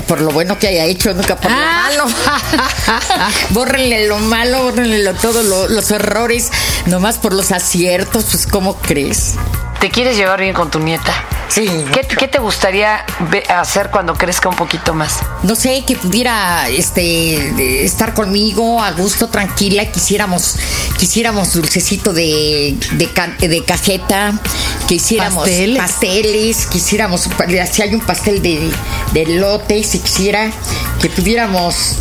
por 0.08 0.20
lo 0.20 0.30
bueno 0.32 0.58
que 0.58 0.66
haya 0.68 0.84
hecho, 0.84 1.14
nunca 1.14 1.36
por 1.36 1.50
Ah. 1.52 1.88
lo 1.96 2.06
malo. 2.06 2.16
bórrenle 3.50 4.08
lo 4.08 4.18
malo, 4.18 4.64
bórrenle 4.64 5.04
lo, 5.04 5.14
todo, 5.14 5.42
lo- 5.44 5.68
los 5.68 5.90
errores, 5.92 6.50
nomás 6.86 7.18
por 7.18 7.32
los 7.32 7.52
aciertos, 7.52 8.24
pues 8.30 8.46
¿cómo 8.46 8.74
crees? 8.76 9.34
¿Te 9.80 9.90
quieres 9.90 10.16
llevar 10.16 10.40
bien 10.40 10.52
con 10.54 10.70
tu 10.70 10.80
nieta? 10.80 11.12
Sí. 11.48 11.66
¿Qué, 11.92 12.02
qué 12.06 12.28
te 12.28 12.38
gustaría 12.38 13.04
hacer 13.48 13.90
cuando 13.90 14.14
crezca 14.14 14.48
un 14.48 14.56
poquito 14.56 14.94
más? 14.94 15.20
No 15.42 15.54
sé, 15.54 15.84
que 15.86 15.96
pudiera 15.96 16.68
este 16.68 17.84
estar 17.84 18.14
conmigo 18.14 18.82
a 18.82 18.90
gusto, 18.92 19.28
tranquila, 19.28 19.86
quisiéramos, 19.90 20.56
quisiéramos 20.98 21.54
dulcecito 21.54 22.12
de, 22.12 22.76
de, 22.92 23.48
de 23.48 23.64
cajeta, 23.64 24.38
que 24.86 24.96
hiciéramos 24.96 25.44
Pasteles. 25.44 25.78
pasteles, 25.78 26.66
quisiéramos, 26.66 27.28
si 27.72 27.82
hay 27.82 27.94
un 27.94 28.00
pastel 28.00 28.42
de, 28.42 28.70
de 29.12 29.26
lote, 29.26 29.82
si 29.84 29.98
quisiera, 30.00 30.50
que 31.00 31.08
pudiéramos, 31.08 31.96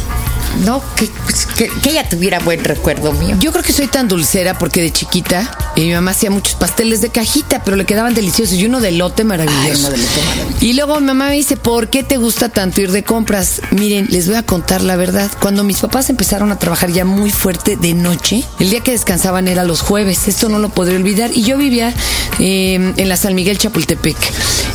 no, 0.66 0.82
que, 0.96 1.10
pues, 1.24 1.46
que, 1.46 1.70
que 1.82 1.90
ella 1.92 2.08
tuviera 2.08 2.40
buen 2.40 2.64
recuerdo 2.64 3.14
mío. 3.14 3.36
Yo 3.40 3.52
creo 3.52 3.64
que 3.64 3.74
soy 3.74 3.88
tan 3.88 4.08
dulcera 4.08 4.58
porque 4.58 4.82
de 4.82 4.92
chiquita 4.92 5.50
eh, 5.76 5.82
mi 5.86 5.94
mamá 5.94 6.12
hacía 6.12 6.30
muchos 6.30 6.56
pasteles 6.56 7.02
de 7.02 7.10
cajita, 7.10 7.64
pero 7.64 7.78
le 7.78 7.86
quedaban 7.86 8.14
deliciosos 8.14 8.56
y 8.56 8.66
uno 8.66 8.80
de 8.80 8.92
lote 8.92 9.24
maravilloso. 9.24 9.62
Ay, 9.64 9.72
uno 9.80 9.90
de 9.90 9.96
elote 9.96 10.22
maravilloso. 10.26 10.66
Y 10.66 10.74
luego 10.74 11.00
mi 11.00 11.08
mamá 11.08 11.28
me 11.28 11.36
dice, 11.36 11.58
¿por 11.58 11.90
qué 11.90 12.04
te 12.04 12.18
gusta 12.18 12.50
tanto 12.50 12.82
ir 12.82 12.92
de 12.92 13.04
compras? 13.04 13.62
Miren, 13.72 14.08
les 14.10 14.28
voy 14.28 14.36
a 14.36 14.44
contar 14.44 14.82
la 14.82 14.96
verdad. 14.96 15.30
Cuando 15.40 15.64
mis 15.64 15.78
papás 15.78 16.10
empezaron 16.10 16.52
a 16.52 16.60
trabajar 16.60 16.92
ya 16.92 17.06
muy 17.06 17.32
fuerte 17.32 17.76
de 17.78 17.94
noche, 17.94 18.44
el 18.60 18.70
día 18.70 18.82
que 18.82 18.92
descansaban 18.92 19.48
era 19.48 19.64
los 19.64 19.82
jueves. 19.82 20.28
Esto 20.28 20.50
no 20.50 20.60
lo 20.60 20.70
podré 20.70 20.96
olvidar. 20.96 21.32
Y 21.34 21.44
yo 21.44 21.58
vivía 21.58 21.94
eh, 22.40 22.94
en 22.96 23.10
la 23.10 23.18
San 23.18 23.36
Miguel 23.36 23.58
Chapultepec. 23.58 24.18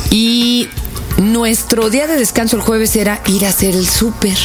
Y 0.09 0.69
nuestro 1.17 1.89
día 1.89 2.07
de 2.07 2.15
descanso 2.15 2.55
el 2.55 2.61
jueves 2.61 2.95
era 2.95 3.21
ir 3.27 3.45
a 3.45 3.49
hacer 3.49 3.75
el 3.75 3.87
súper. 3.87 4.37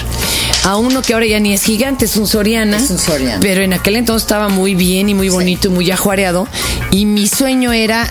A 0.64 0.76
uno 0.76 1.02
que 1.02 1.14
ahora 1.14 1.26
ya 1.26 1.40
ni 1.40 1.54
es 1.54 1.62
gigante, 1.62 2.04
es 2.04 2.16
un 2.16 2.26
Soriana. 2.26 2.76
Es 2.76 2.90
un 2.90 2.98
Soriana. 2.98 3.40
Pero 3.40 3.62
en 3.62 3.72
aquel 3.72 3.96
entonces 3.96 4.22
estaba 4.22 4.48
muy 4.48 4.74
bien 4.74 5.08
y 5.08 5.14
muy 5.14 5.28
bonito 5.28 5.68
y 5.68 5.70
muy 5.70 5.90
ajuareado. 5.90 6.46
Y 6.90 7.06
mi 7.06 7.26
sueño 7.26 7.72
era 7.72 8.10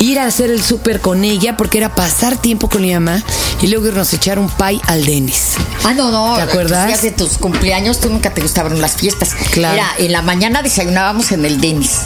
ir 0.00 0.18
a 0.18 0.26
hacer 0.26 0.50
el 0.50 0.62
súper 0.62 1.00
con 1.00 1.24
ella 1.24 1.56
porque 1.56 1.78
era 1.78 1.94
pasar 1.94 2.36
tiempo 2.36 2.68
con 2.68 2.82
mi 2.82 2.92
mamá 2.92 3.22
y 3.60 3.66
luego 3.68 3.86
irnos 3.88 4.12
a 4.12 4.16
echar 4.16 4.38
un 4.38 4.48
pie 4.48 4.80
al 4.86 5.04
Denis. 5.04 5.52
Ah, 5.84 5.92
no, 5.94 6.10
no. 6.10 6.36
¿Te 6.36 6.42
acuerdas? 6.42 7.02
De 7.02 7.10
tus 7.12 7.38
cumpleaños, 7.38 8.00
tú 8.00 8.08
nunca 8.10 8.32
te 8.32 8.40
gustaban 8.40 8.80
las 8.80 8.96
fiestas. 8.96 9.34
Claro. 9.52 9.76
Era, 9.76 9.88
en 9.98 10.12
la 10.12 10.22
mañana 10.22 10.62
desayunábamos 10.62 11.32
en 11.32 11.44
el 11.44 11.60
Denis. 11.60 12.00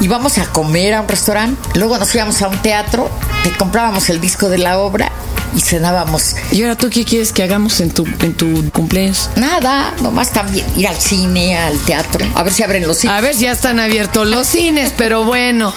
Íbamos 0.00 0.38
a 0.38 0.46
comer 0.46 0.94
a 0.94 1.00
un 1.02 1.08
restaurante, 1.08 1.78
luego 1.78 1.98
nos 1.98 2.12
íbamos 2.14 2.40
a 2.42 2.48
un 2.48 2.60
teatro, 2.62 3.10
te 3.44 3.52
comprábamos 3.52 4.08
el 4.08 4.20
disco 4.20 4.48
de 4.48 4.58
la 4.58 4.78
obra 4.78 5.12
y 5.54 5.60
cenábamos. 5.60 6.36
¿Y 6.50 6.62
ahora 6.62 6.76
tú 6.76 6.90
qué 6.90 7.04
quieres 7.04 7.32
que 7.32 7.42
hagamos 7.42 7.80
en 7.80 7.90
tu, 7.90 8.06
en 8.20 8.34
tu 8.34 8.70
cumpleaños? 8.70 9.30
Nada, 9.36 9.94
nomás 10.02 10.32
también 10.32 10.66
ir 10.76 10.88
al 10.88 10.96
cine, 10.96 11.56
al 11.56 11.78
teatro, 11.80 12.26
a 12.34 12.42
ver 12.42 12.52
si 12.52 12.62
abren 12.62 12.86
los 12.86 12.98
cines. 12.98 13.16
A 13.16 13.20
ver, 13.20 13.36
ya 13.36 13.52
están 13.52 13.80
abiertos 13.80 14.26
los 14.28 14.46
cines, 14.46 14.92
pero 14.96 15.24
bueno. 15.24 15.72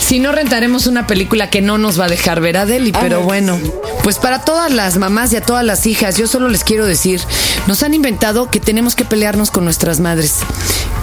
Si 0.00 0.18
no 0.18 0.32
rentaremos 0.32 0.86
una 0.86 1.06
película 1.06 1.48
que 1.48 1.62
no 1.62 1.78
nos 1.78 1.98
va 1.98 2.04
a 2.04 2.08
dejar 2.08 2.40
ver 2.40 2.58
a 2.58 2.66
Deli, 2.66 2.92
pero 2.92 3.22
bueno. 3.22 3.58
Pues 4.02 4.18
para 4.18 4.44
todas 4.44 4.70
las 4.70 4.98
mamás 4.98 5.32
y 5.32 5.36
a 5.36 5.40
todas 5.40 5.64
las 5.64 5.86
hijas, 5.86 6.18
yo 6.18 6.26
solo 6.26 6.50
les 6.50 6.62
quiero 6.62 6.84
decir, 6.84 7.22
nos 7.66 7.82
han 7.82 7.94
inventado 7.94 8.50
que 8.50 8.60
tenemos 8.60 8.96
que 8.96 9.06
pelearnos 9.06 9.50
con 9.50 9.64
nuestras 9.64 10.00
madres. 10.00 10.40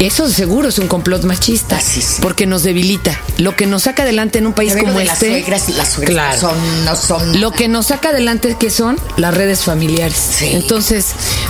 Eso 0.02 0.28
seguro 0.30 0.70
es 0.70 0.80
un 0.80 0.88
complot 0.88 1.24
machista, 1.24 1.78
Ah, 1.78 1.82
sí, 1.82 2.02
sí. 2.02 2.16
porque 2.22 2.46
nos 2.48 2.64
debilita. 2.64 3.18
Lo 3.38 3.56
que 3.56 3.68
nos 3.68 3.84
saca 3.84 4.02
adelante 4.04 4.40
en 4.40 4.48
un 4.48 4.54
país 4.54 4.76
como 4.76 4.98
de 4.98 5.06
las 5.06 5.14
este, 5.22 5.30
suegras, 5.42 5.70
las 5.70 5.90
suegras 5.94 6.40
Claro. 6.40 6.42
no 6.42 6.50
son, 6.50 6.86
no 6.86 6.96
son. 6.96 7.40
lo 7.40 7.52
que 7.52 7.68
nos 7.68 7.88
saca 7.88 8.10
adelante 8.10 8.58
que 8.60 8.70
son 8.72 8.98
las 9.18 9.34
redes 9.34 9.60
familiares. 9.60 10.18
Sí. 10.18 10.50
Entonces, 10.54 11.08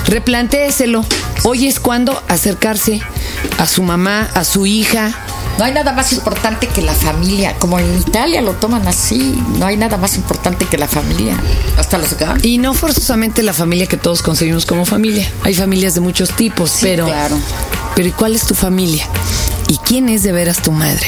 replantéeselo. 0.08 1.06
Hoy 1.44 1.68
es 1.68 1.80
cuando 1.80 2.22
acercarse 2.28 3.02
a 3.58 3.66
su 3.66 3.84
mamá, 3.84 4.30
a 4.34 4.44
su 4.44 4.66
hija. 4.66 5.12
No 5.58 5.66
hay 5.66 5.74
nada 5.74 5.92
más 5.94 6.12
importante 6.14 6.68
que 6.68 6.82
la 6.82 6.94
familia. 6.94 7.56
Como 7.58 7.80
en 7.80 8.00
Italia 8.00 8.42
lo 8.42 8.52
toman 8.54 8.88
así. 8.88 9.42
No 9.58 9.66
hay 9.66 9.78
nada 9.78 9.98
más 9.98 10.16
importante 10.16 10.66
que 10.66 10.78
la 10.78 10.88
familia. 10.88 11.36
Hasta 11.78 11.98
los. 11.98 12.16
Y 12.44 12.58
no 12.58 12.74
forzosamente 12.74 13.44
la 13.44 13.54
familia 13.54 13.88
que 13.88 13.98
todos 13.98 14.22
concebimos 14.22 14.66
como 14.66 14.86
familia. 14.86 15.30
Hay 15.44 15.54
familias 15.56 15.94
de 15.94 16.02
muchos 16.02 16.32
tipos, 16.36 16.78
pero. 16.82 17.06
claro. 17.08 17.38
Pero 17.96 18.08
¿y 18.08 18.12
cuál 18.12 18.36
es 18.36 18.46
tu 18.46 18.56
familia? 18.56 19.06
¿Y 19.68 19.78
quién 19.78 20.10
es 20.10 20.24
de 20.24 20.32
veras 20.32 20.62
tu 20.62 20.72
madre? 20.72 21.08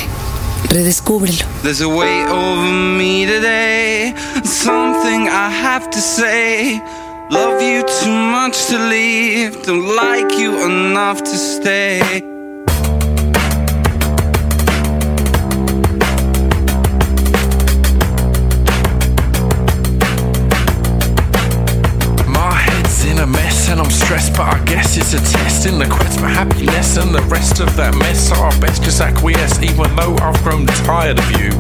Redescúbrelo. 0.70 1.46
There's 1.62 1.82
a 1.82 1.88
weight 1.88 2.28
over 2.28 2.72
me 2.72 3.26
today. 3.26 4.14
Something 4.44 5.30
I 5.30 5.50
have 5.50 5.90
to 5.90 6.00
say. 6.00 6.82
Love 7.30 7.62
you 7.62 7.84
too 7.84 8.12
much 8.12 8.68
to 8.68 8.78
leave. 8.78 9.64
Don't 9.66 9.96
like 9.96 10.38
you 10.38 10.66
enough 10.66 11.24
to 11.24 11.36
stay. 11.36 12.02
My 22.28 22.52
head's 22.52 23.06
in 23.06 23.20
a 23.20 23.28
mess 23.28 23.70
and 23.70 23.80
I'm 23.80 23.90
stressed, 23.90 24.34
but 24.34 24.54
I 24.54 24.64
guess 24.66 24.98
it's 24.98 25.14
a 25.14 25.20
test 25.32 25.53
in 25.66 25.80
the 25.80 25.86
quest 25.86 26.20
for 26.20 26.28
happiness. 26.28 26.98
And 26.98 27.14
the 27.14 27.22
rest 27.24 27.60
of 27.60 27.76
that 27.78 27.96
mess 27.96 28.32
are 28.32 28.52
best 28.60 28.84
just 28.84 29.00
acquiesce, 29.00 29.62
even 29.62 29.96
though 29.96 30.16
I've 30.18 30.42
grown 30.44 30.66
tired 30.84 31.20
of 31.20 31.32
you. 31.40 31.52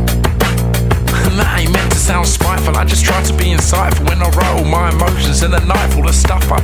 And 1.24 1.40
that 1.40 1.60
ain't 1.60 1.72
meant 1.72 1.92
to 1.92 1.98
sound 1.98 2.28
spiteful, 2.28 2.76
I 2.76 2.84
just 2.84 3.06
try 3.06 3.22
to 3.24 3.34
be 3.34 3.56
insightful 3.56 4.10
when 4.10 4.22
I 4.22 4.30
roll 4.36 4.66
my 4.66 4.90
emotions 4.90 5.44
in 5.44 5.52
the 5.52 5.64
night. 5.66 5.96
All 5.96 6.04
the 6.04 6.14
stuff 6.14 6.52
I 6.52 6.60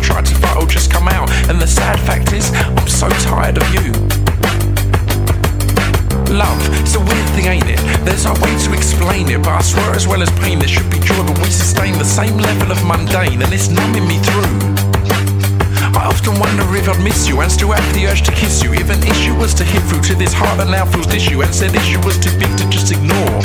urge 18.10 18.24
to 18.24 18.32
kiss 18.32 18.64
you. 18.64 18.74
If 18.74 18.90
an 18.90 19.02
issue 19.06 19.36
was 19.38 19.54
to 19.56 19.64
hit 19.64 19.82
through 19.86 20.02
to 20.10 20.16
this 20.16 20.34
heart 20.34 20.58
that 20.58 20.70
now 20.70 20.86
feels 20.86 21.10
issue 21.14 21.42
and 21.46 21.54
said 21.54 21.76
issue 21.78 22.02
was 22.02 22.18
too 22.18 22.34
big 22.42 22.50
to 22.58 22.66
just 22.70 22.90
ignore, 22.90 23.40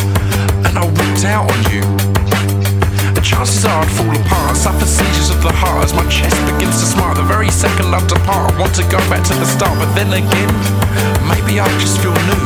and 0.64 0.72
I 0.72 0.85
walked 0.88 1.24
out 1.29 1.44
on 1.53 1.61
you. 1.68 1.85
The 3.12 3.20
chances 3.20 3.64
are 3.68 3.85
I'd 3.85 3.92
fall 3.92 4.09
apart, 4.09 4.57
suffer 4.57 4.88
seizures 4.88 5.29
of 5.29 5.44
the 5.44 5.53
heart 5.53 5.85
as 5.85 5.92
my 5.92 6.05
chest 6.09 6.37
begins 6.48 6.81
to 6.81 6.87
smart. 6.88 7.20
The 7.20 7.29
very 7.29 7.53
second 7.53 7.92
I 7.92 8.00
depart, 8.09 8.53
I 8.53 8.53
want 8.57 8.72
to 8.81 8.85
go 8.88 8.98
back 9.12 9.22
to 9.29 9.35
the 9.37 9.44
start, 9.44 9.77
but 9.77 9.90
then 9.92 10.09
again, 10.12 10.53
maybe 11.29 11.61
I 11.61 11.68
just 11.77 12.00
feel 12.00 12.16
new. 12.24 12.44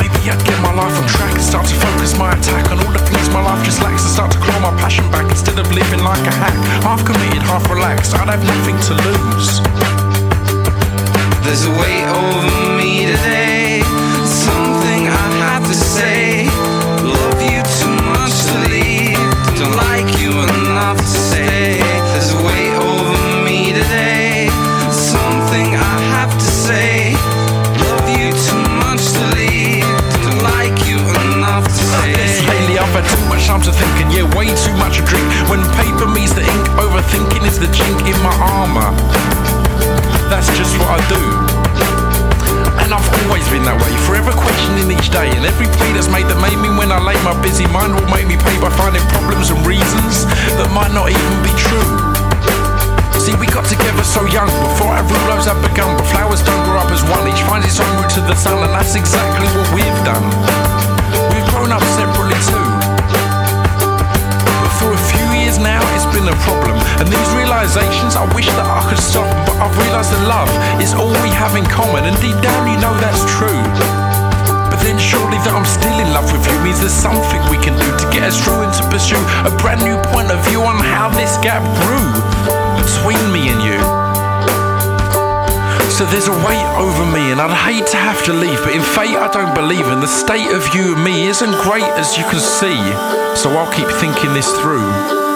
Maybe 0.00 0.32
I'd 0.32 0.40
get 0.48 0.56
my 0.64 0.72
life 0.72 0.96
on 0.96 1.04
track 1.12 1.32
and 1.36 1.44
start 1.44 1.68
to 1.68 1.76
focus 1.76 2.16
my 2.16 2.32
attack 2.32 2.72
on 2.72 2.80
all 2.80 2.92
the 2.92 3.04
things 3.04 3.28
my 3.28 3.44
life 3.44 3.60
just 3.64 3.80
lacks 3.84 4.00
and 4.04 4.12
start 4.16 4.30
to 4.32 4.40
claw 4.40 4.58
my 4.64 4.72
passion 4.80 5.04
back 5.12 5.28
instead 5.28 5.58
of 5.60 5.68
living 5.72 6.00
like 6.00 6.24
a 6.24 6.34
hack. 6.40 6.56
Half 6.84 7.04
committed, 7.04 7.44
half 7.44 7.68
relaxed, 7.68 8.16
I'd 8.16 8.32
have 8.32 8.44
nothing 8.44 8.76
to 8.88 8.92
lose. 9.04 9.39
There's 11.50 11.66
a 11.66 11.70
weight 11.82 12.06
over 12.06 12.78
me 12.78 13.06
today. 13.10 13.82
Something 14.22 15.10
I 15.10 15.26
have 15.42 15.66
to 15.66 15.74
say. 15.74 16.46
Love 17.02 17.42
you 17.42 17.58
too 17.82 17.90
much 18.06 18.36
to 18.46 18.70
leave. 18.70 19.18
Don't 19.58 19.74
like 19.74 20.06
you 20.22 20.30
enough 20.30 20.98
to 20.98 21.18
stay. 21.26 21.82
There's 22.14 22.30
a 22.38 22.40
weight 22.46 22.70
over 22.78 23.42
me 23.42 23.74
today. 23.74 24.46
Something 24.94 25.74
I 25.74 25.94
have 26.14 26.30
to 26.30 26.46
say. 26.46 27.18
Love 27.82 28.06
you 28.14 28.30
too 28.46 28.62
much 28.86 29.02
to 29.18 29.22
leave. 29.34 29.82
Don't 30.22 30.42
like 30.54 30.78
you 30.86 31.02
enough 31.34 31.66
to 31.66 31.82
stay. 31.98 32.46
lately 32.46 32.78
I've 32.78 32.94
had 32.94 33.02
too 33.10 33.26
much 33.26 33.50
time 33.50 33.62
to 33.62 33.72
think 33.72 33.90
and 33.98 34.14
yeah, 34.14 34.22
way 34.38 34.54
too 34.54 34.76
much 34.78 34.98
to 34.98 35.02
drink. 35.02 35.26
When 35.50 35.66
paper 35.74 36.06
meets 36.06 36.32
the 36.32 36.46
ink, 36.46 36.64
overthinking 36.78 37.42
is 37.42 37.58
the 37.58 37.66
chink 37.74 38.06
in 38.06 38.14
my 38.22 38.38
armor. 38.38 38.94
That's 40.30 40.46
just 40.54 40.78
what 40.78 40.94
I 40.94 41.02
do. 41.10 41.22
And 42.78 42.94
I've 42.94 43.10
always 43.26 43.42
been 43.50 43.66
that 43.66 43.74
way, 43.82 43.90
forever 44.06 44.30
questioning 44.30 44.94
each 44.94 45.10
day. 45.10 45.26
And 45.34 45.42
every 45.42 45.66
plea 45.74 45.90
that's 45.90 46.06
made 46.06 46.30
that 46.30 46.38
made 46.38 46.54
me 46.54 46.70
when 46.70 46.94
I 46.94 47.02
lay 47.02 47.18
my 47.26 47.34
busy 47.42 47.66
mind 47.66 47.98
will 47.98 48.06
make 48.14 48.30
me 48.30 48.38
pay 48.38 48.54
by 48.62 48.70
finding 48.78 49.02
problems 49.10 49.50
and 49.50 49.58
reasons 49.66 50.24
that 50.54 50.70
might 50.70 50.94
not 50.94 51.10
even 51.10 51.34
be 51.42 51.50
true. 51.58 51.90
See, 53.18 53.34
we 53.42 53.50
got 53.50 53.66
together 53.66 54.06
so 54.06 54.22
young, 54.30 54.48
before 54.64 54.94
real 54.96 55.24
lives 55.28 55.50
had 55.50 55.58
begun. 55.66 55.98
But 55.98 56.06
flowers 56.08 56.46
don't 56.46 56.62
grow 56.62 56.78
up 56.78 56.94
as 56.94 57.02
one, 57.10 57.26
each 57.26 57.42
finds 57.44 57.66
its 57.66 57.82
own 57.82 57.90
route 57.98 58.14
to 58.14 58.22
the 58.24 58.38
sun, 58.38 58.62
and 58.62 58.72
that's 58.72 58.94
exactly 58.94 59.50
what 59.52 59.66
we've 59.74 60.00
done. 60.06 60.24
We've 61.34 61.48
grown 61.50 61.74
up 61.74 61.82
separately 61.98 62.09
now, 66.24 66.32
a 66.32 66.36
problem. 66.44 66.76
And 67.00 67.08
these 67.08 67.30
realizations, 67.32 68.16
I 68.16 68.28
wish 68.34 68.46
that 68.46 68.66
I 68.66 68.84
could 68.88 69.00
stop, 69.00 69.28
but 69.46 69.56
I've 69.56 69.76
realized 69.80 70.12
that 70.12 70.22
love 70.28 70.50
is 70.80 70.92
all 70.92 71.12
we 71.24 71.32
have 71.32 71.56
in 71.56 71.64
common, 71.64 72.04
and 72.04 72.16
deep 72.20 72.36
down, 72.44 72.68
you 72.68 72.76
know 72.80 72.92
that's 73.00 73.24
true. 73.38 73.62
But 74.68 74.80
then 74.84 74.98
surely 75.00 75.40
that 75.44 75.52
I'm 75.52 75.66
still 75.66 75.96
in 75.98 76.12
love 76.12 76.28
with 76.32 76.44
you 76.46 76.56
means 76.62 76.80
there's 76.80 76.92
something 76.94 77.40
we 77.50 77.58
can 77.58 77.76
do 77.76 77.88
to 77.88 78.06
get 78.12 78.24
us 78.24 78.36
through 78.38 78.64
and 78.64 78.72
to 78.80 78.84
pursue 78.88 79.20
a 79.44 79.52
brand 79.60 79.82
new 79.82 79.96
point 80.12 80.30
of 80.30 80.40
view 80.48 80.62
on 80.62 80.78
how 80.80 81.08
this 81.10 81.36
gap 81.40 81.64
grew 81.84 82.08
between 82.80 83.20
me 83.32 83.52
and 83.52 83.60
you. 83.60 83.80
So 85.92 86.06
there's 86.08 86.28
a 86.28 86.36
weight 86.48 86.68
over 86.80 87.04
me, 87.12 87.32
and 87.32 87.40
I'd 87.40 87.52
hate 87.52 87.86
to 87.92 87.98
have 87.98 88.24
to 88.24 88.32
leave, 88.32 88.56
but 88.64 88.72
in 88.72 88.80
fate 88.80 89.16
I 89.16 89.28
don't 89.28 89.54
believe, 89.54 89.84
and 89.88 90.00
the 90.02 90.08
state 90.08 90.48
of 90.48 90.64
you 90.74 90.96
and 90.96 91.04
me 91.04 91.28
isn't 91.28 91.54
great 91.60 91.84
as 92.00 92.16
you 92.16 92.24
can 92.24 92.40
see. 92.40 92.80
So 93.36 93.50
I'll 93.52 93.70
keep 93.72 93.88
thinking 94.00 94.32
this 94.32 94.48
through. 94.60 95.29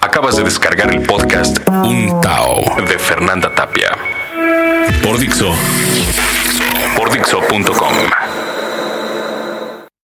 Acabas 0.00 0.36
de 0.36 0.44
descargar 0.44 0.90
el 0.92 1.02
podcast 1.02 1.58
Un 1.68 2.20
Tao 2.20 2.64
de 2.88 2.98
Fernanda 2.98 3.54
Tapia. 3.54 3.90
Por 5.02 5.18
Dixo. 5.18 5.54
Por 6.96 7.10
Dixo.com. 7.10 8.25